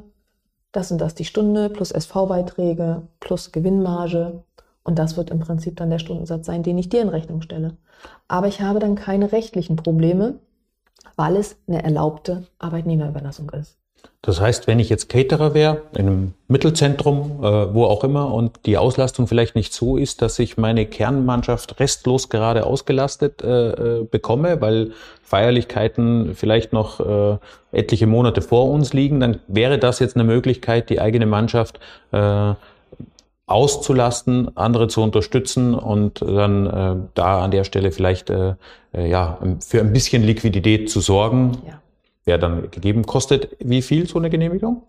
das 0.72 0.90
und 0.90 1.00
das 1.00 1.14
die 1.14 1.24
Stunde 1.24 1.70
plus 1.70 1.92
SV-Beiträge 1.92 3.02
plus 3.20 3.52
Gewinnmarge 3.52 4.42
und 4.82 4.98
das 4.98 5.16
wird 5.16 5.30
im 5.30 5.40
Prinzip 5.40 5.76
dann 5.76 5.90
der 5.90 5.98
Stundensatz 5.98 6.46
sein, 6.46 6.62
den 6.62 6.78
ich 6.78 6.88
dir 6.88 7.00
in 7.00 7.08
Rechnung 7.08 7.42
stelle. 7.42 7.76
Aber 8.28 8.48
ich 8.48 8.60
habe 8.60 8.80
dann 8.80 8.96
keine 8.96 9.32
rechtlichen 9.32 9.76
Probleme, 9.76 10.40
weil 11.16 11.36
es 11.36 11.56
eine 11.66 11.82
erlaubte 11.82 12.44
Arbeitnehmerüberlassung 12.58 13.50
ist. 13.50 13.76
Das 14.22 14.40
heißt, 14.40 14.66
wenn 14.66 14.78
ich 14.78 14.88
jetzt 14.88 15.10
Caterer 15.10 15.52
wäre, 15.52 15.82
in 15.92 16.06
einem 16.06 16.34
Mittelzentrum, 16.48 17.40
äh, 17.42 17.74
wo 17.74 17.84
auch 17.84 18.04
immer, 18.04 18.32
und 18.32 18.60
die 18.64 18.78
Auslastung 18.78 19.26
vielleicht 19.26 19.54
nicht 19.54 19.74
so 19.74 19.98
ist, 19.98 20.22
dass 20.22 20.38
ich 20.38 20.56
meine 20.56 20.86
Kernmannschaft 20.86 21.78
restlos 21.78 22.30
gerade 22.30 22.64
ausgelastet 22.64 23.42
äh, 23.42 23.70
äh 24.00 24.04
bekomme, 24.04 24.60
weil 24.62 24.92
Feierlichkeiten 25.22 26.34
vielleicht 26.34 26.72
noch 26.72 27.00
äh, 27.00 27.36
etliche 27.72 28.06
Monate 28.06 28.40
vor 28.40 28.70
uns 28.70 28.92
liegen, 28.94 29.20
dann 29.20 29.40
wäre 29.46 29.78
das 29.78 29.98
jetzt 29.98 30.16
eine 30.16 30.24
Möglichkeit, 30.24 30.88
die 30.88 31.00
eigene 31.00 31.26
Mannschaft 31.26 31.78
äh, 32.12 32.54
auszulasten, 33.46 34.56
andere 34.56 34.88
zu 34.88 35.02
unterstützen 35.02 35.74
und 35.74 36.22
dann 36.22 36.66
äh, 36.66 36.96
da 37.14 37.44
an 37.44 37.50
der 37.50 37.64
Stelle 37.64 37.92
vielleicht 37.92 38.30
äh, 38.30 38.54
äh, 38.94 39.08
ja 39.08 39.38
für 39.60 39.80
ein 39.80 39.92
bisschen 39.92 40.22
Liquidität 40.22 40.90
zu 40.90 41.00
sorgen. 41.00 41.58
Ja. 41.66 41.80
Wäre 42.24 42.38
dann 42.38 42.70
gegeben. 42.70 43.04
Kostet 43.04 43.54
wie 43.60 43.82
viel 43.82 44.08
so 44.08 44.18
eine 44.18 44.30
Genehmigung? 44.30 44.82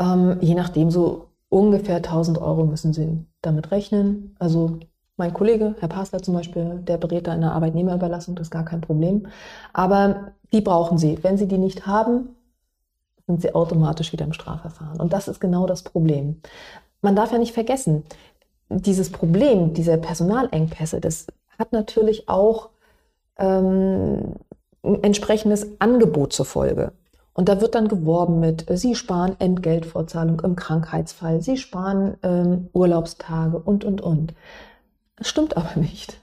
Ähm, 0.00 0.38
je 0.40 0.54
nachdem, 0.54 0.90
so 0.90 1.28
ungefähr 1.48 1.96
1000 1.96 2.38
Euro 2.38 2.64
müssen 2.64 2.92
Sie 2.92 3.24
damit 3.40 3.70
rechnen. 3.70 4.34
Also 4.40 4.80
mein 5.16 5.32
Kollege, 5.32 5.76
Herr 5.78 5.88
Passler 5.88 6.20
zum 6.20 6.34
Beispiel, 6.34 6.80
der 6.82 6.96
berät 6.96 7.28
da 7.28 7.34
in 7.34 7.42
der 7.42 7.52
Arbeitnehmerüberlassung, 7.52 8.34
das 8.34 8.48
ist 8.48 8.50
gar 8.50 8.64
kein 8.64 8.80
Problem. 8.80 9.28
Aber 9.72 10.32
die 10.52 10.60
brauchen 10.60 10.98
Sie. 10.98 11.22
Wenn 11.22 11.38
Sie 11.38 11.46
die 11.46 11.58
nicht 11.58 11.86
haben, 11.86 12.30
sind 13.28 13.40
Sie 13.40 13.54
automatisch 13.54 14.12
wieder 14.12 14.24
im 14.24 14.32
Strafverfahren. 14.32 15.00
Und 15.00 15.12
das 15.12 15.28
ist 15.28 15.38
genau 15.38 15.66
das 15.66 15.84
Problem 15.84 16.40
man 17.02 17.16
darf 17.16 17.32
ja 17.32 17.38
nicht 17.38 17.52
vergessen, 17.52 18.04
dieses 18.68 19.10
Problem, 19.10 19.74
diese 19.74 19.98
Personalengpässe, 19.98 21.00
das 21.00 21.26
hat 21.58 21.72
natürlich 21.72 22.28
auch 22.28 22.70
ähm, 23.38 24.36
ein 24.82 25.02
entsprechendes 25.02 25.66
Angebot 25.78 26.32
zur 26.32 26.46
Folge. 26.46 26.92
Und 27.34 27.48
da 27.48 27.60
wird 27.60 27.74
dann 27.74 27.88
geworben 27.88 28.40
mit, 28.40 28.70
äh, 28.70 28.76
Sie 28.76 28.94
sparen 28.94 29.36
Entgeltvorzahlung 29.38 30.40
im 30.40 30.56
Krankheitsfall, 30.56 31.40
Sie 31.42 31.56
sparen 31.56 32.16
ähm, 32.22 32.68
Urlaubstage 32.72 33.58
und, 33.58 33.84
und, 33.84 34.00
und. 34.00 34.34
Das 35.16 35.28
stimmt 35.28 35.56
aber 35.56 35.78
nicht. 35.78 36.18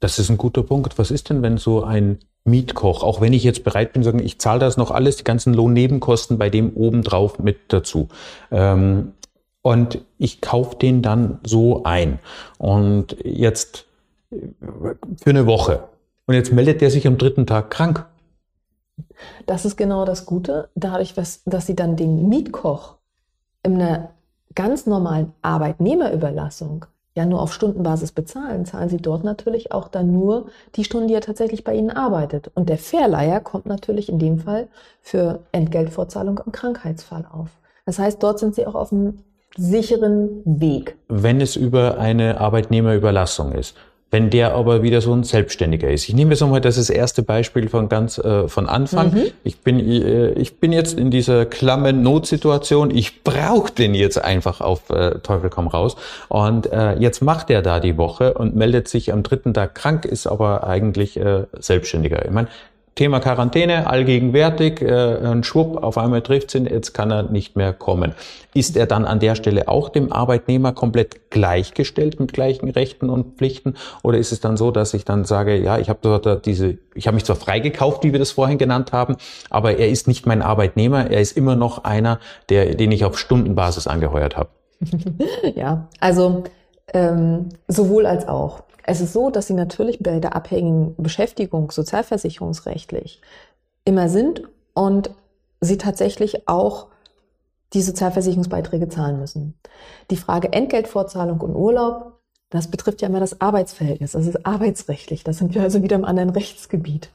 Das 0.00 0.18
ist 0.18 0.28
ein 0.28 0.38
guter 0.38 0.62
Punkt. 0.62 0.98
Was 0.98 1.10
ist 1.10 1.30
denn, 1.30 1.42
wenn 1.42 1.56
so 1.56 1.82
ein 1.82 2.18
Mietkoch, 2.44 3.02
auch 3.02 3.22
wenn 3.22 3.32
ich 3.32 3.42
jetzt 3.42 3.64
bereit 3.64 3.94
bin 3.94 4.02
sagen, 4.02 4.18
ich 4.18 4.38
zahle 4.38 4.60
das 4.60 4.76
noch 4.76 4.90
alles, 4.90 5.16
die 5.16 5.24
ganzen 5.24 5.54
Lohnnebenkosten 5.54 6.36
bei 6.36 6.50
dem 6.50 6.74
obendrauf 6.74 7.38
mit 7.38 7.56
dazu. 7.68 8.08
Ähm, 8.50 9.14
und 9.64 10.04
ich 10.18 10.42
kaufe 10.42 10.76
den 10.76 11.00
dann 11.00 11.40
so 11.42 11.84
ein. 11.84 12.18
Und 12.58 13.16
jetzt 13.24 13.86
für 14.30 15.30
eine 15.30 15.46
Woche. 15.46 15.84
Und 16.26 16.34
jetzt 16.34 16.52
meldet 16.52 16.82
der 16.82 16.90
sich 16.90 17.06
am 17.06 17.16
dritten 17.16 17.46
Tag 17.46 17.70
krank. 17.70 18.04
Das 19.46 19.64
ist 19.64 19.76
genau 19.76 20.04
das 20.04 20.26
Gute. 20.26 20.68
Dadurch, 20.74 21.14
dass 21.14 21.66
Sie 21.66 21.74
dann 21.74 21.96
den 21.96 22.28
Mietkoch 22.28 22.98
in 23.62 23.80
einer 23.80 24.10
ganz 24.54 24.86
normalen 24.86 25.32
Arbeitnehmerüberlassung 25.40 26.84
ja 27.16 27.24
nur 27.24 27.40
auf 27.40 27.54
Stundenbasis 27.54 28.12
bezahlen, 28.12 28.66
zahlen 28.66 28.90
Sie 28.90 28.98
dort 28.98 29.24
natürlich 29.24 29.72
auch 29.72 29.88
dann 29.88 30.12
nur 30.12 30.48
die 30.74 30.84
Stunden, 30.84 31.08
die 31.08 31.14
er 31.14 31.22
tatsächlich 31.22 31.64
bei 31.64 31.74
Ihnen 31.74 31.90
arbeitet. 31.90 32.50
Und 32.54 32.68
der 32.68 32.78
Verleiher 32.78 33.40
kommt 33.40 33.64
natürlich 33.64 34.10
in 34.10 34.18
dem 34.18 34.40
Fall 34.40 34.68
für 35.00 35.40
Entgeltvorzahlung 35.52 36.38
im 36.44 36.52
Krankheitsfall 36.52 37.24
auf. 37.32 37.48
Das 37.86 37.98
heißt, 37.98 38.22
dort 38.22 38.38
sind 38.38 38.54
Sie 38.54 38.66
auch 38.66 38.74
auf 38.74 38.92
einem 38.92 39.20
sicheren 39.56 40.42
Weg. 40.44 40.96
Wenn 41.08 41.40
es 41.40 41.56
über 41.56 41.98
eine 41.98 42.40
Arbeitnehmerüberlassung 42.40 43.52
ist. 43.52 43.76
Wenn 44.10 44.30
der 44.30 44.54
aber 44.54 44.84
wieder 44.84 45.00
so 45.00 45.12
ein 45.12 45.24
Selbstständiger 45.24 45.90
ist. 45.90 46.08
Ich 46.08 46.14
nehme 46.14 46.30
jetzt 46.30 46.40
nochmal 46.40 46.60
das, 46.60 46.76
das 46.76 46.88
erste 46.88 47.24
Beispiel 47.24 47.68
von 47.68 47.88
ganz 47.88 48.16
äh, 48.18 48.46
von 48.46 48.68
Anfang. 48.68 49.12
Mhm. 49.12 49.24
Ich 49.42 49.58
bin 49.58 49.80
äh, 49.80 50.30
ich 50.34 50.60
bin 50.60 50.72
jetzt 50.72 50.96
in 50.96 51.10
dieser 51.10 51.46
klammen 51.46 52.02
Notsituation. 52.02 52.92
Ich 52.92 53.24
brauche 53.24 53.72
den 53.72 53.92
jetzt 53.92 54.22
einfach 54.22 54.60
auf 54.60 54.88
äh, 54.90 55.18
Teufel 55.18 55.50
komm 55.50 55.66
raus. 55.66 55.96
Und 56.28 56.70
äh, 56.72 56.94
jetzt 56.94 57.22
macht 57.22 57.50
er 57.50 57.60
da 57.60 57.80
die 57.80 57.96
Woche 57.96 58.34
und 58.34 58.54
meldet 58.54 58.86
sich 58.86 59.12
am 59.12 59.24
dritten 59.24 59.52
Tag 59.52 59.74
krank, 59.74 60.04
ist 60.04 60.28
aber 60.28 60.64
eigentlich 60.64 61.16
äh, 61.16 61.46
Selbstständiger. 61.58 62.24
Ich 62.24 62.30
meine, 62.30 62.46
Thema 62.94 63.18
Quarantäne, 63.18 63.88
allgegenwärtig, 63.88 64.80
äh, 64.80 65.18
ein 65.18 65.42
Schwupp, 65.42 65.82
auf 65.82 65.98
einmal 65.98 66.22
trifft 66.22 66.54
ihn, 66.54 66.66
jetzt 66.66 66.94
kann 66.94 67.10
er 67.10 67.24
nicht 67.24 67.56
mehr 67.56 67.72
kommen. 67.72 68.14
Ist 68.54 68.76
er 68.76 68.86
dann 68.86 69.04
an 69.04 69.18
der 69.18 69.34
Stelle 69.34 69.66
auch 69.66 69.88
dem 69.88 70.12
Arbeitnehmer 70.12 70.72
komplett 70.72 71.30
gleichgestellt 71.30 72.20
mit 72.20 72.32
gleichen 72.32 72.70
Rechten 72.70 73.10
und 73.10 73.36
Pflichten? 73.36 73.74
Oder 74.04 74.18
ist 74.18 74.30
es 74.30 74.38
dann 74.38 74.56
so, 74.56 74.70
dass 74.70 74.94
ich 74.94 75.04
dann 75.04 75.24
sage, 75.24 75.56
ja, 75.56 75.78
ich 75.78 75.88
habe 75.88 75.98
dort 76.02 76.46
diese, 76.46 76.78
ich 76.94 77.08
habe 77.08 77.16
mich 77.16 77.24
zwar 77.24 77.36
freigekauft, 77.36 78.04
wie 78.04 78.12
wir 78.12 78.20
das 78.20 78.30
vorhin 78.30 78.58
genannt 78.58 78.92
haben, 78.92 79.16
aber 79.50 79.76
er 79.76 79.88
ist 79.88 80.06
nicht 80.06 80.24
mein 80.26 80.40
Arbeitnehmer, 80.40 81.10
er 81.10 81.20
ist 81.20 81.36
immer 81.36 81.56
noch 81.56 81.82
einer, 81.82 82.20
der, 82.48 82.76
den 82.76 82.92
ich 82.92 83.04
auf 83.04 83.18
Stundenbasis 83.18 83.88
angeheuert 83.88 84.36
habe. 84.36 84.50
ja, 85.56 85.88
also 85.98 86.44
ähm, 86.92 87.48
sowohl 87.66 88.06
als 88.06 88.28
auch. 88.28 88.63
Es 88.86 89.00
ist 89.00 89.12
so, 89.12 89.30
dass 89.30 89.46
sie 89.46 89.54
natürlich 89.54 90.00
bei 90.00 90.20
der 90.20 90.36
abhängigen 90.36 90.94
Beschäftigung 90.96 91.70
sozialversicherungsrechtlich 91.70 93.20
immer 93.84 94.08
sind 94.08 94.42
und 94.74 95.10
sie 95.60 95.78
tatsächlich 95.78 96.48
auch 96.48 96.88
die 97.72 97.82
Sozialversicherungsbeiträge 97.82 98.88
zahlen 98.88 99.18
müssen. 99.18 99.54
Die 100.10 100.16
Frage 100.16 100.52
Entgeltvorzahlung 100.52 101.40
und 101.40 101.56
Urlaub, 101.56 102.20
das 102.50 102.68
betrifft 102.70 103.02
ja 103.02 103.08
immer 103.08 103.20
das 103.20 103.40
Arbeitsverhältnis. 103.40 104.12
Das 104.12 104.26
ist 104.26 104.46
arbeitsrechtlich. 104.46 105.24
Das 105.24 105.38
sind 105.38 105.54
wir 105.54 105.62
also 105.62 105.82
wieder 105.82 105.96
im 105.96 106.04
anderen 106.04 106.30
Rechtsgebiet. 106.30 107.10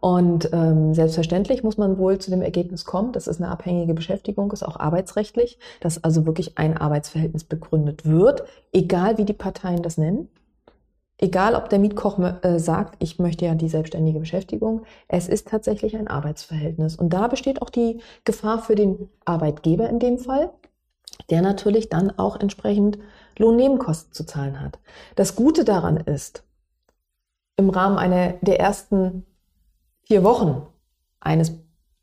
Und 0.00 0.50
ähm, 0.52 0.94
selbstverständlich 0.94 1.62
muss 1.62 1.78
man 1.78 1.98
wohl 1.98 2.18
zu 2.18 2.30
dem 2.30 2.42
Ergebnis 2.42 2.84
kommen, 2.84 3.12
das 3.12 3.28
ist 3.28 3.40
eine 3.40 3.52
abhängige 3.52 3.94
Beschäftigung, 3.94 4.50
ist 4.50 4.64
auch 4.64 4.80
arbeitsrechtlich, 4.80 5.60
dass 5.78 6.02
also 6.02 6.26
wirklich 6.26 6.58
ein 6.58 6.76
Arbeitsverhältnis 6.76 7.44
begründet 7.44 8.04
wird, 8.04 8.42
egal 8.72 9.18
wie 9.18 9.24
die 9.24 9.32
Parteien 9.32 9.82
das 9.82 9.98
nennen. 9.98 10.28
Egal, 11.22 11.54
ob 11.54 11.68
der 11.68 11.78
Mietkoch 11.78 12.18
äh, 12.18 12.58
sagt, 12.58 12.96
ich 12.98 13.20
möchte 13.20 13.44
ja 13.44 13.54
die 13.54 13.68
selbstständige 13.68 14.18
Beschäftigung, 14.18 14.82
es 15.06 15.28
ist 15.28 15.46
tatsächlich 15.46 15.96
ein 15.96 16.08
Arbeitsverhältnis. 16.08 16.96
Und 16.96 17.10
da 17.10 17.28
besteht 17.28 17.62
auch 17.62 17.70
die 17.70 18.00
Gefahr 18.24 18.60
für 18.60 18.74
den 18.74 19.08
Arbeitgeber 19.24 19.88
in 19.88 20.00
dem 20.00 20.18
Fall, 20.18 20.50
der 21.30 21.40
natürlich 21.40 21.88
dann 21.88 22.10
auch 22.18 22.40
entsprechend 22.40 22.98
Lohnnebenkosten 23.38 24.12
zu 24.12 24.26
zahlen 24.26 24.60
hat. 24.60 24.80
Das 25.14 25.36
Gute 25.36 25.64
daran 25.64 25.96
ist, 25.96 26.42
im 27.56 27.70
Rahmen 27.70 27.98
einer 27.98 28.32
der 28.40 28.58
ersten 28.58 29.24
vier 30.02 30.24
Wochen 30.24 30.66
eines 31.20 31.52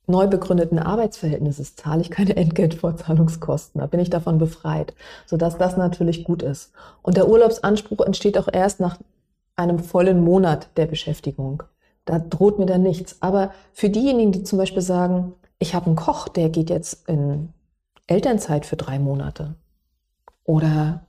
neu 0.09 0.27
begründeten 0.27 0.79
Arbeitsverhältnisses 0.79 1.75
zahle 1.75 2.01
ich 2.01 2.09
keine 2.09 2.35
Entgeltvorzahlungskosten. 2.37 3.79
Da 3.79 3.87
bin 3.87 3.99
ich 3.99 4.09
davon 4.09 4.37
befreit, 4.37 4.93
sodass 5.25 5.57
das 5.57 5.77
natürlich 5.77 6.23
gut 6.23 6.41
ist. 6.41 6.71
Und 7.01 7.17
der 7.17 7.29
Urlaubsanspruch 7.29 8.05
entsteht 8.05 8.37
auch 8.37 8.49
erst 8.51 8.79
nach 8.79 8.97
einem 9.55 9.79
vollen 9.79 10.23
Monat 10.23 10.69
der 10.77 10.87
Beschäftigung. 10.87 11.63
Da 12.05 12.19
droht 12.19 12.59
mir 12.59 12.65
dann 12.65 12.81
nichts. 12.81 13.17
Aber 13.21 13.51
für 13.73 13.89
diejenigen, 13.89 14.31
die 14.31 14.43
zum 14.43 14.57
Beispiel 14.57 14.81
sagen, 14.81 15.33
ich 15.59 15.75
habe 15.75 15.87
einen 15.87 15.95
Koch, 15.95 16.27
der 16.27 16.49
geht 16.49 16.69
jetzt 16.69 17.07
in 17.07 17.49
Elternzeit 18.07 18.65
für 18.65 18.77
drei 18.77 18.97
Monate 18.97 19.55
oder 20.43 21.05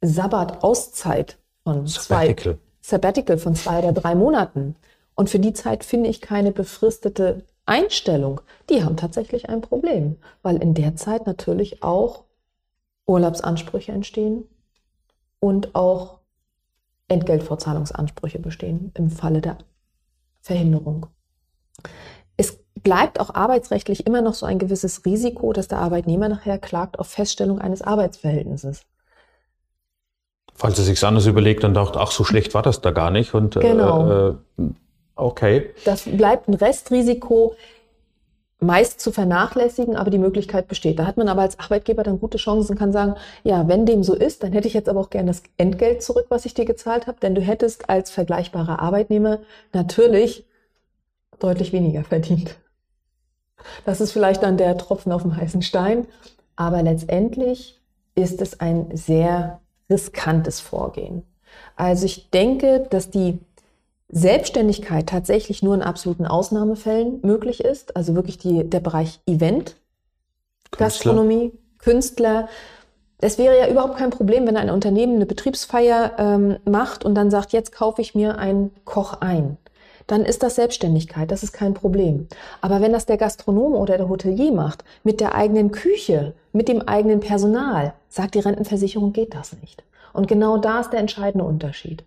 Sabbat, 0.00 0.64
Auszeit 0.64 1.38
von 1.64 1.86
Sabbatical. 1.86 2.54
zwei 2.54 2.58
Sabbatical 2.80 3.38
von 3.38 3.54
zwei 3.54 3.78
oder 3.78 3.92
drei 3.92 4.14
Monaten. 4.14 4.76
Und 5.14 5.30
für 5.30 5.38
die 5.38 5.52
Zeit 5.52 5.84
finde 5.84 6.08
ich 6.08 6.20
keine 6.20 6.52
befristete 6.52 7.44
Einstellung. 7.66 8.40
Die 8.70 8.84
haben 8.84 8.96
tatsächlich 8.96 9.48
ein 9.48 9.60
Problem, 9.60 10.16
weil 10.42 10.56
in 10.56 10.74
der 10.74 10.96
Zeit 10.96 11.26
natürlich 11.26 11.82
auch 11.82 12.24
Urlaubsansprüche 13.06 13.92
entstehen 13.92 14.44
und 15.38 15.74
auch 15.74 16.20
Entgeltvorzahlungsansprüche 17.08 18.38
bestehen 18.38 18.92
im 18.94 19.10
Falle 19.10 19.40
der 19.40 19.58
Verhinderung. 20.40 21.06
Es 22.36 22.58
bleibt 22.82 23.20
auch 23.20 23.34
arbeitsrechtlich 23.34 24.06
immer 24.06 24.22
noch 24.22 24.34
so 24.34 24.46
ein 24.46 24.58
gewisses 24.58 25.04
Risiko, 25.04 25.52
dass 25.52 25.68
der 25.68 25.78
Arbeitnehmer 25.78 26.28
nachher 26.28 26.58
klagt 26.58 26.98
auf 26.98 27.08
Feststellung 27.08 27.60
eines 27.60 27.82
Arbeitsverhältnisses. 27.82 28.82
Falls 30.54 30.78
er 30.78 30.84
sich 30.84 31.04
anders 31.04 31.26
überlegt 31.26 31.64
und 31.64 31.74
dachte, 31.74 32.00
ach, 32.00 32.10
so 32.10 32.24
schlecht 32.24 32.54
war 32.54 32.62
das 32.62 32.80
da 32.80 32.90
gar 32.90 33.10
nicht. 33.10 33.34
Und, 33.34 33.56
äh, 33.56 33.60
genau. 33.60 34.10
Äh, 34.10 34.34
okay. 35.16 35.70
Das 35.84 36.04
bleibt 36.04 36.48
ein 36.48 36.54
Restrisiko, 36.54 37.54
meist 38.62 39.00
zu 39.00 39.10
vernachlässigen, 39.10 39.96
aber 39.96 40.10
die 40.10 40.18
Möglichkeit 40.18 40.68
besteht. 40.68 40.98
Da 40.98 41.06
hat 41.06 41.16
man 41.16 41.28
aber 41.28 41.42
als 41.42 41.58
Arbeitgeber 41.58 42.04
dann 42.04 42.20
gute 42.20 42.38
Chancen, 42.38 42.78
kann 42.78 42.92
sagen, 42.92 43.16
ja, 43.42 43.66
wenn 43.68 43.86
dem 43.86 44.04
so 44.04 44.14
ist, 44.14 44.42
dann 44.42 44.52
hätte 44.52 44.68
ich 44.68 44.74
jetzt 44.74 44.88
aber 44.88 45.00
auch 45.00 45.10
gern 45.10 45.26
das 45.26 45.42
Entgelt 45.56 46.02
zurück, 46.02 46.26
was 46.28 46.44
ich 46.44 46.54
dir 46.54 46.64
gezahlt 46.64 47.06
habe, 47.06 47.18
denn 47.20 47.34
du 47.34 47.40
hättest 47.40 47.90
als 47.90 48.10
vergleichbarer 48.10 48.78
Arbeitnehmer 48.80 49.40
natürlich 49.72 50.46
deutlich 51.40 51.72
weniger 51.72 52.04
verdient. 52.04 52.56
Das 53.84 54.00
ist 54.00 54.12
vielleicht 54.12 54.42
dann 54.42 54.56
der 54.56 54.76
Tropfen 54.76 55.12
auf 55.12 55.22
dem 55.22 55.36
heißen 55.36 55.62
Stein, 55.62 56.06
aber 56.56 56.82
letztendlich 56.82 57.80
ist 58.14 58.40
es 58.40 58.60
ein 58.60 58.96
sehr 58.96 59.60
riskantes 59.90 60.60
Vorgehen. 60.60 61.22
Also 61.76 62.06
ich 62.06 62.30
denke, 62.30 62.86
dass 62.90 63.10
die 63.10 63.40
Selbstständigkeit 64.12 65.08
tatsächlich 65.08 65.62
nur 65.62 65.74
in 65.74 65.82
absoluten 65.82 66.26
Ausnahmefällen 66.26 67.20
möglich 67.22 67.64
ist, 67.64 67.96
also 67.96 68.14
wirklich 68.14 68.36
die, 68.36 68.68
der 68.68 68.80
Bereich 68.80 69.20
Event, 69.26 69.76
Künstler. 70.70 70.86
Gastronomie, 70.86 71.52
Künstler. 71.78 72.48
Es 73.18 73.38
wäre 73.38 73.58
ja 73.58 73.68
überhaupt 73.68 73.96
kein 73.96 74.10
Problem, 74.10 74.46
wenn 74.46 74.58
ein 74.58 74.68
Unternehmen 74.68 75.16
eine 75.16 75.26
Betriebsfeier 75.26 76.12
ähm, 76.18 76.58
macht 76.66 77.04
und 77.04 77.14
dann 77.14 77.30
sagt, 77.30 77.52
jetzt 77.52 77.72
kaufe 77.72 78.02
ich 78.02 78.14
mir 78.14 78.38
einen 78.38 78.70
Koch 78.84 79.14
ein. 79.20 79.56
Dann 80.06 80.26
ist 80.26 80.42
das 80.42 80.56
Selbstständigkeit, 80.56 81.30
das 81.30 81.42
ist 81.42 81.52
kein 81.52 81.72
Problem. 81.72 82.28
Aber 82.60 82.82
wenn 82.82 82.92
das 82.92 83.06
der 83.06 83.16
Gastronom 83.16 83.74
oder 83.74 83.96
der 83.96 84.08
Hotelier 84.10 84.52
macht, 84.52 84.84
mit 85.04 85.20
der 85.20 85.34
eigenen 85.34 85.70
Küche, 85.70 86.34
mit 86.52 86.68
dem 86.68 86.82
eigenen 86.82 87.20
Personal, 87.20 87.94
sagt 88.10 88.34
die 88.34 88.40
Rentenversicherung, 88.40 89.14
geht 89.14 89.34
das 89.34 89.54
nicht. 89.60 89.84
Und 90.12 90.28
genau 90.28 90.58
da 90.58 90.80
ist 90.80 90.90
der 90.90 91.00
entscheidende 91.00 91.46
Unterschied. 91.46 92.04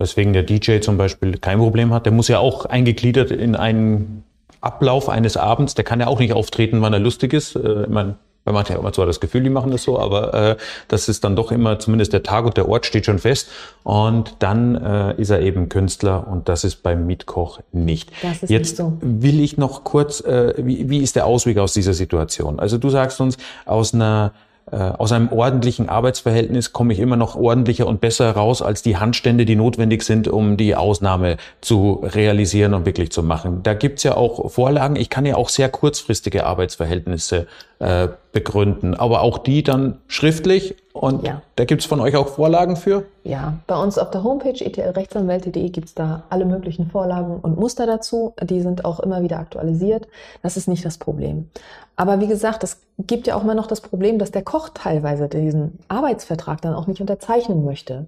Weswegen 0.00 0.32
der 0.32 0.44
DJ 0.44 0.78
zum 0.78 0.96
Beispiel 0.96 1.38
kein 1.38 1.58
Problem 1.58 1.92
hat. 1.92 2.06
Der 2.06 2.12
muss 2.12 2.28
ja 2.28 2.38
auch 2.38 2.66
eingegliedert 2.66 3.32
in 3.32 3.56
einen 3.56 4.22
Ablauf 4.60 5.08
eines 5.08 5.36
Abends. 5.36 5.74
Der 5.74 5.84
kann 5.84 5.98
ja 5.98 6.06
auch 6.06 6.20
nicht 6.20 6.32
auftreten, 6.32 6.80
wann 6.82 6.92
er 6.92 7.00
lustig 7.00 7.32
ist. 7.32 7.56
Äh, 7.56 7.82
ich 7.82 7.88
meine, 7.88 8.14
man 8.44 8.56
hat 8.58 8.68
ja 8.70 8.76
immer 8.76 8.92
zwar 8.92 9.06
das 9.06 9.18
Gefühl, 9.18 9.42
die 9.42 9.50
machen 9.50 9.72
das 9.72 9.82
so, 9.82 9.98
aber 9.98 10.34
äh, 10.34 10.56
das 10.86 11.08
ist 11.08 11.24
dann 11.24 11.34
doch 11.34 11.50
immer, 11.50 11.80
zumindest 11.80 12.12
der 12.12 12.22
Tag 12.22 12.46
und 12.46 12.56
der 12.56 12.68
Ort 12.68 12.86
steht 12.86 13.06
schon 13.06 13.18
fest. 13.18 13.48
Und 13.82 14.36
dann 14.38 14.76
äh, 14.76 15.20
ist 15.20 15.30
er 15.30 15.40
eben 15.40 15.68
Künstler 15.68 16.28
und 16.28 16.48
das 16.48 16.62
ist 16.62 16.84
beim 16.84 17.04
Mietkoch 17.04 17.58
nicht. 17.72 18.12
Das 18.22 18.44
ist 18.44 18.50
Jetzt 18.50 18.68
nicht 18.68 18.76
so. 18.76 18.96
will 19.00 19.40
ich 19.40 19.58
noch 19.58 19.82
kurz, 19.82 20.20
äh, 20.20 20.54
wie, 20.58 20.88
wie 20.88 20.98
ist 20.98 21.16
der 21.16 21.26
Ausweg 21.26 21.58
aus 21.58 21.74
dieser 21.74 21.92
Situation? 21.92 22.60
Also 22.60 22.78
du 22.78 22.88
sagst 22.88 23.20
uns, 23.20 23.36
aus 23.66 23.92
einer 23.94 24.32
aus 24.76 25.12
einem 25.12 25.32
ordentlichen 25.32 25.88
Arbeitsverhältnis 25.88 26.72
komme 26.72 26.92
ich 26.92 26.98
immer 26.98 27.16
noch 27.16 27.36
ordentlicher 27.36 27.86
und 27.86 28.00
besser 28.00 28.30
raus 28.30 28.62
als 28.62 28.82
die 28.82 28.96
Handstände, 28.96 29.44
die 29.44 29.56
notwendig 29.56 30.02
sind, 30.02 30.28
um 30.28 30.56
die 30.56 30.74
Ausnahme 30.74 31.36
zu 31.60 32.02
realisieren 32.02 32.74
und 32.74 32.86
wirklich 32.86 33.10
zu 33.10 33.22
machen. 33.22 33.62
Da 33.62 33.74
gibt's 33.74 34.02
ja 34.02 34.16
auch 34.16 34.50
Vorlagen. 34.50 34.96
Ich 34.96 35.10
kann 35.10 35.26
ja 35.26 35.36
auch 35.36 35.48
sehr 35.48 35.68
kurzfristige 35.68 36.44
Arbeitsverhältnisse 36.46 37.46
äh, 37.78 38.08
begründen, 38.32 38.94
aber 38.94 39.22
auch 39.22 39.38
die 39.38 39.62
dann 39.62 39.98
schriftlich. 40.06 40.74
Und 40.98 41.24
ja. 41.24 41.42
da 41.54 41.64
gibt's 41.64 41.84
von 41.84 42.00
euch 42.00 42.16
auch 42.16 42.26
Vorlagen 42.26 42.76
für? 42.76 43.04
Ja, 43.22 43.54
bei 43.68 43.80
uns 43.80 43.98
auf 43.98 44.10
der 44.10 44.24
Homepage 44.24 44.64
etlrechtsanwälte.de 44.64 45.68
gibt's 45.68 45.94
da 45.94 46.24
alle 46.28 46.44
möglichen 46.44 46.90
Vorlagen 46.90 47.38
und 47.40 47.56
Muster 47.56 47.86
dazu. 47.86 48.34
Die 48.42 48.60
sind 48.60 48.84
auch 48.84 48.98
immer 48.98 49.22
wieder 49.22 49.38
aktualisiert. 49.38 50.08
Das 50.42 50.56
ist 50.56 50.66
nicht 50.66 50.84
das 50.84 50.98
Problem. 50.98 51.50
Aber 51.94 52.20
wie 52.20 52.26
gesagt, 52.26 52.64
es 52.64 52.80
gibt 52.98 53.28
ja 53.28 53.36
auch 53.36 53.44
immer 53.44 53.54
noch 53.54 53.68
das 53.68 53.80
Problem, 53.80 54.18
dass 54.18 54.32
der 54.32 54.42
Koch 54.42 54.70
teilweise 54.74 55.28
diesen 55.28 55.78
Arbeitsvertrag 55.86 56.60
dann 56.62 56.74
auch 56.74 56.88
nicht 56.88 57.00
unterzeichnen 57.00 57.64
möchte. 57.64 58.06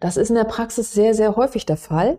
Das 0.00 0.16
ist 0.16 0.30
in 0.30 0.34
der 0.34 0.44
Praxis 0.44 0.92
sehr, 0.92 1.14
sehr 1.14 1.36
häufig 1.36 1.64
der 1.64 1.76
Fall 1.76 2.18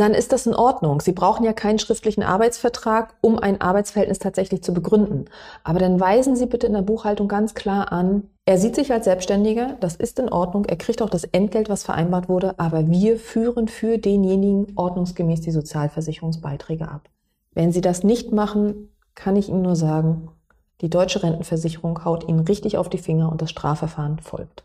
dann 0.00 0.14
ist 0.14 0.32
das 0.32 0.46
in 0.46 0.54
Ordnung. 0.54 1.00
Sie 1.00 1.12
brauchen 1.12 1.44
ja 1.44 1.52
keinen 1.52 1.78
schriftlichen 1.78 2.22
Arbeitsvertrag, 2.22 3.14
um 3.20 3.38
ein 3.38 3.60
Arbeitsverhältnis 3.60 4.18
tatsächlich 4.18 4.62
zu 4.62 4.72
begründen. 4.72 5.26
Aber 5.64 5.78
dann 5.78 6.00
weisen 6.00 6.36
Sie 6.36 6.46
bitte 6.46 6.66
in 6.66 6.72
der 6.72 6.82
Buchhaltung 6.82 7.28
ganz 7.28 7.54
klar 7.54 7.92
an, 7.92 8.24
er 8.44 8.58
sieht 8.58 8.74
sich 8.74 8.92
als 8.92 9.04
Selbstständiger, 9.04 9.76
das 9.78 9.94
ist 9.94 10.18
in 10.18 10.28
Ordnung, 10.28 10.64
er 10.64 10.76
kriegt 10.76 11.00
auch 11.00 11.10
das 11.10 11.22
Entgelt, 11.22 11.68
was 11.68 11.84
vereinbart 11.84 12.28
wurde, 12.28 12.58
aber 12.58 12.88
wir 12.90 13.16
führen 13.16 13.68
für 13.68 13.98
denjenigen 13.98 14.72
ordnungsgemäß 14.74 15.42
die 15.42 15.52
Sozialversicherungsbeiträge 15.52 16.88
ab. 16.88 17.08
Wenn 17.54 17.70
Sie 17.70 17.80
das 17.80 18.02
nicht 18.02 18.32
machen, 18.32 18.88
kann 19.14 19.36
ich 19.36 19.48
Ihnen 19.48 19.62
nur 19.62 19.76
sagen, 19.76 20.28
die 20.80 20.90
deutsche 20.90 21.22
Rentenversicherung 21.22 22.04
haut 22.04 22.28
Ihnen 22.28 22.40
richtig 22.40 22.78
auf 22.78 22.88
die 22.88 22.98
Finger 22.98 23.30
und 23.30 23.40
das 23.42 23.50
Strafverfahren 23.50 24.18
folgt. 24.18 24.64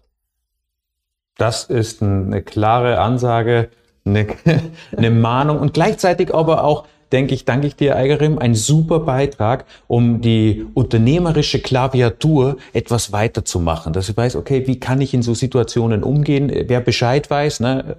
Das 1.38 1.66
ist 1.66 2.02
eine 2.02 2.42
klare 2.42 3.00
Ansage 3.00 3.70
eine, 4.08 4.28
eine 4.98 5.12
Mahnung 5.12 5.60
und 5.60 5.74
gleichzeitig 5.74 6.34
aber 6.34 6.64
auch, 6.64 6.86
denke 7.12 7.34
ich, 7.34 7.46
danke 7.46 7.68
ich 7.68 7.76
dir, 7.76 7.96
Eigerim, 7.96 8.38
ein 8.38 8.56
super 8.56 9.00
Beitrag, 9.00 9.66
um 9.88 10.22
die 10.22 10.66
unternehmerische 10.74 11.60
Klaviatur 11.60 12.58
etwas 12.74 13.12
weiterzumachen. 13.12 13.94
Dass 13.94 14.10
ich 14.10 14.18
weiß, 14.18 14.36
okay, 14.36 14.68
wie 14.68 14.80
kann 14.80 15.00
ich 15.02 15.14
in 15.14 15.22
so 15.22 15.34
Situationen 15.34 16.04
umgehen? 16.04 16.52
Wer 16.68 16.82
Bescheid 16.82 17.30
weiß, 17.30 17.62
ne? 17.62 17.98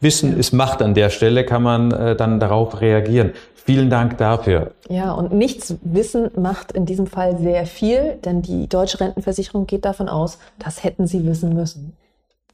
Wissen 0.00 0.36
ist 0.36 0.52
Macht 0.52 0.82
an 0.82 0.94
der 0.94 1.08
Stelle, 1.08 1.44
kann 1.44 1.62
man 1.62 1.90
äh, 1.92 2.16
dann 2.16 2.38
darauf 2.38 2.80
reagieren. 2.80 3.32
Vielen 3.54 3.88
Dank 3.88 4.18
dafür. 4.18 4.72
Ja, 4.90 5.12
und 5.12 5.32
nichts 5.32 5.76
Wissen 5.82 6.30
macht 6.36 6.72
in 6.72 6.84
diesem 6.84 7.06
Fall 7.06 7.38
sehr 7.38 7.64
viel, 7.64 8.18
denn 8.22 8.42
die 8.42 8.68
deutsche 8.68 9.00
Rentenversicherung 9.00 9.66
geht 9.66 9.86
davon 9.86 10.10
aus, 10.10 10.38
das 10.58 10.84
hätten 10.84 11.06
Sie 11.06 11.24
wissen 11.24 11.54
müssen. 11.54 11.96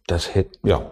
Das 0.06 0.34
hätte, 0.34 0.56
ja, 0.62 0.82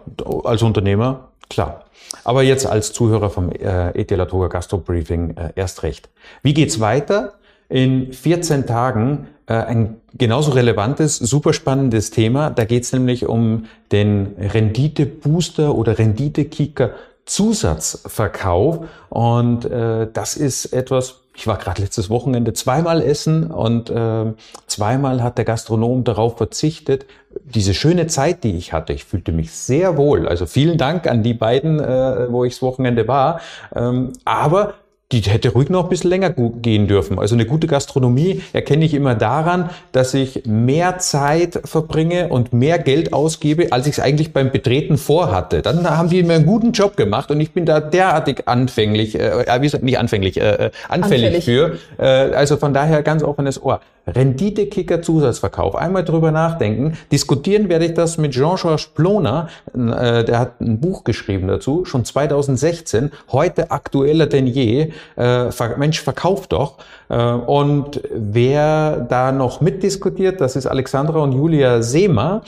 als 0.43 0.61
Unternehmer 0.61 1.28
Klar. 1.49 1.85
Aber 2.23 2.43
jetzt 2.43 2.65
als 2.65 2.93
Zuhörer 2.93 3.29
vom 3.29 3.51
äh, 3.51 3.89
Etelatoga 3.89 4.47
Gastro 4.47 4.77
Briefing 4.77 5.35
äh, 5.37 5.51
erst 5.55 5.83
recht. 5.83 6.09
Wie 6.41 6.53
geht's 6.53 6.79
weiter? 6.79 7.33
In 7.69 8.13
14 8.13 8.65
Tagen 8.65 9.27
äh, 9.45 9.53
ein 9.53 9.97
genauso 10.17 10.51
relevantes, 10.51 11.17
super 11.17 11.53
spannendes 11.53 12.11
Thema. 12.11 12.49
Da 12.49 12.65
geht's 12.65 12.93
nämlich 12.93 13.27
um 13.27 13.65
den 13.91 14.35
Rendite-Booster 14.39 15.75
oder 15.75 15.97
Rendite-Kicker 15.97 16.91
Zusatzverkauf. 17.29 18.79
Und 19.09 19.65
äh, 19.65 20.07
das 20.11 20.35
ist 20.35 20.73
etwas, 20.73 21.21
ich 21.35 21.45
war 21.47 21.57
gerade 21.57 21.81
letztes 21.81 22.09
Wochenende 22.09 22.53
zweimal 22.53 23.01
essen 23.01 23.51
und 23.51 23.89
äh, 23.89 24.33
zweimal 24.65 25.23
hat 25.23 25.37
der 25.37 25.45
Gastronom 25.45 26.03
darauf 26.03 26.37
verzichtet. 26.37 27.05
Diese 27.43 27.73
schöne 27.73 28.07
Zeit, 28.07 28.43
die 28.43 28.57
ich 28.57 28.73
hatte, 28.73 28.93
ich 28.93 29.05
fühlte 29.05 29.31
mich 29.31 29.51
sehr 29.51 29.95
wohl. 29.95 30.27
Also 30.27 30.47
vielen 30.47 30.77
Dank 30.77 31.07
an 31.07 31.21
die 31.21 31.35
beiden, 31.35 31.79
äh, 31.79 32.31
wo 32.31 32.43
ich 32.45 32.55
das 32.55 32.61
Wochenende 32.63 33.07
war. 33.07 33.41
Ähm, 33.75 34.13
aber 34.25 34.73
die 35.11 35.21
hätte 35.21 35.49
ruhig 35.49 35.69
noch 35.69 35.85
ein 35.85 35.89
bisschen 35.89 36.11
länger 36.11 36.29
gehen 36.29 36.87
dürfen. 36.87 37.17
Also 37.17 37.33
eine 37.33 37.47
gute 37.47 37.65
Gastronomie 37.65 38.43
erkenne 38.53 38.85
ich 38.85 38.93
immer 38.93 39.15
daran, 39.15 39.71
dass 39.91 40.13
ich 40.13 40.43
mehr 40.45 40.99
Zeit 40.99 41.59
verbringe 41.65 42.29
und 42.29 42.53
mehr 42.53 42.77
Geld 42.77 43.11
ausgebe, 43.11 43.71
als 43.71 43.87
ich 43.87 43.93
es 43.93 43.99
eigentlich 43.99 44.33
beim 44.33 44.51
Betreten 44.51 44.99
vorhatte. 44.99 45.63
Dann 45.63 45.89
haben 45.89 46.09
die 46.09 46.21
mir 46.21 46.35
einen 46.35 46.45
guten 46.45 46.73
Job 46.73 46.95
gemacht 46.95 47.31
und 47.31 47.41
ich 47.41 47.53
bin 47.53 47.65
da 47.65 47.79
derartig 47.79 48.47
anfänglich, 48.47 49.19
äh, 49.19 49.45
äh 49.45 49.61
wie 49.61 49.65
gesagt, 49.65 49.83
nicht 49.83 49.97
anfänglich, 49.97 50.39
äh, 50.39 50.67
äh 50.67 50.71
anfällig, 50.87 51.25
anfällig. 51.25 51.45
für. 51.45 51.77
Äh, 51.97 52.35
also 52.35 52.57
von 52.57 52.75
daher 52.75 53.01
ganz 53.01 53.23
offenes 53.23 53.59
Ohr. 53.61 53.81
Rendite-Kicker 54.07 55.01
Zusatzverkauf. 55.01 55.75
Einmal 55.75 56.03
drüber 56.03 56.31
nachdenken. 56.31 56.97
Diskutieren 57.11 57.69
werde 57.69 57.85
ich 57.85 57.93
das 57.93 58.17
mit 58.17 58.31
Jean-Georges 58.31 58.87
Ploner. 58.87 59.49
Äh, 59.73 60.23
der 60.23 60.39
hat 60.39 60.61
ein 60.61 60.79
Buch 60.79 61.03
geschrieben 61.03 61.47
dazu, 61.47 61.85
schon 61.85 62.05
2016. 62.05 63.11
Heute 63.31 63.71
aktueller 63.71 64.27
denn 64.27 64.47
je. 64.47 64.91
äh, 65.15 65.49
Mensch, 65.77 66.01
verkauf 66.01 66.47
doch. 66.47 66.77
Äh, 67.09 67.17
und 67.17 68.01
wer 68.11 68.97
da 69.09 69.31
noch 69.31 69.61
mitdiskutiert, 69.61 70.41
das 70.41 70.55
ist 70.55 70.65
Alexandra 70.65 71.19
und 71.19 71.33
Julia 71.33 71.81
Seemer, 71.81 72.41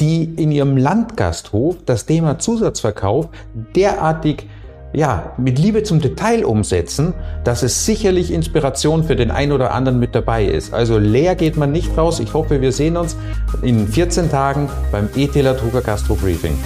die 0.00 0.24
in 0.24 0.50
ihrem 0.50 0.76
Landgasthof 0.76 1.76
das 1.86 2.06
Thema 2.06 2.38
Zusatzverkauf 2.38 3.28
derartig 3.74 4.46
ja, 4.92 5.32
mit 5.36 5.58
Liebe 5.58 5.82
zum 5.82 6.00
Detail 6.00 6.44
umsetzen, 6.44 7.14
dass 7.44 7.62
es 7.62 7.84
sicherlich 7.84 8.32
Inspiration 8.32 9.04
für 9.04 9.16
den 9.16 9.30
einen 9.30 9.52
oder 9.52 9.72
anderen 9.72 9.98
mit 9.98 10.14
dabei 10.14 10.44
ist. 10.44 10.72
Also 10.72 10.98
leer 10.98 11.34
geht 11.34 11.56
man 11.56 11.72
nicht 11.72 11.96
raus. 11.96 12.20
Ich 12.20 12.34
hoffe, 12.34 12.60
wir 12.60 12.72
sehen 12.72 12.96
uns 12.96 13.16
in 13.62 13.86
14 13.86 14.30
Tagen 14.30 14.68
beim 14.90 15.08
ETLer 15.14 15.54
Drucker 15.54 15.82
Gastro 15.82 16.14
Briefing. 16.14 16.56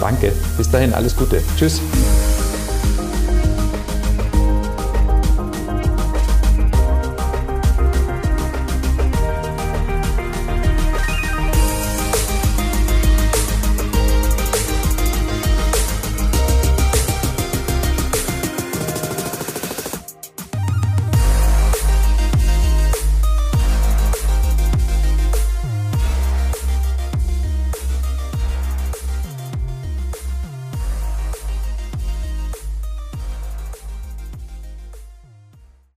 Danke. 0.00 0.32
Bis 0.56 0.70
dahin 0.70 0.92
alles 0.92 1.16
Gute. 1.16 1.40
Tschüss. 1.56 1.80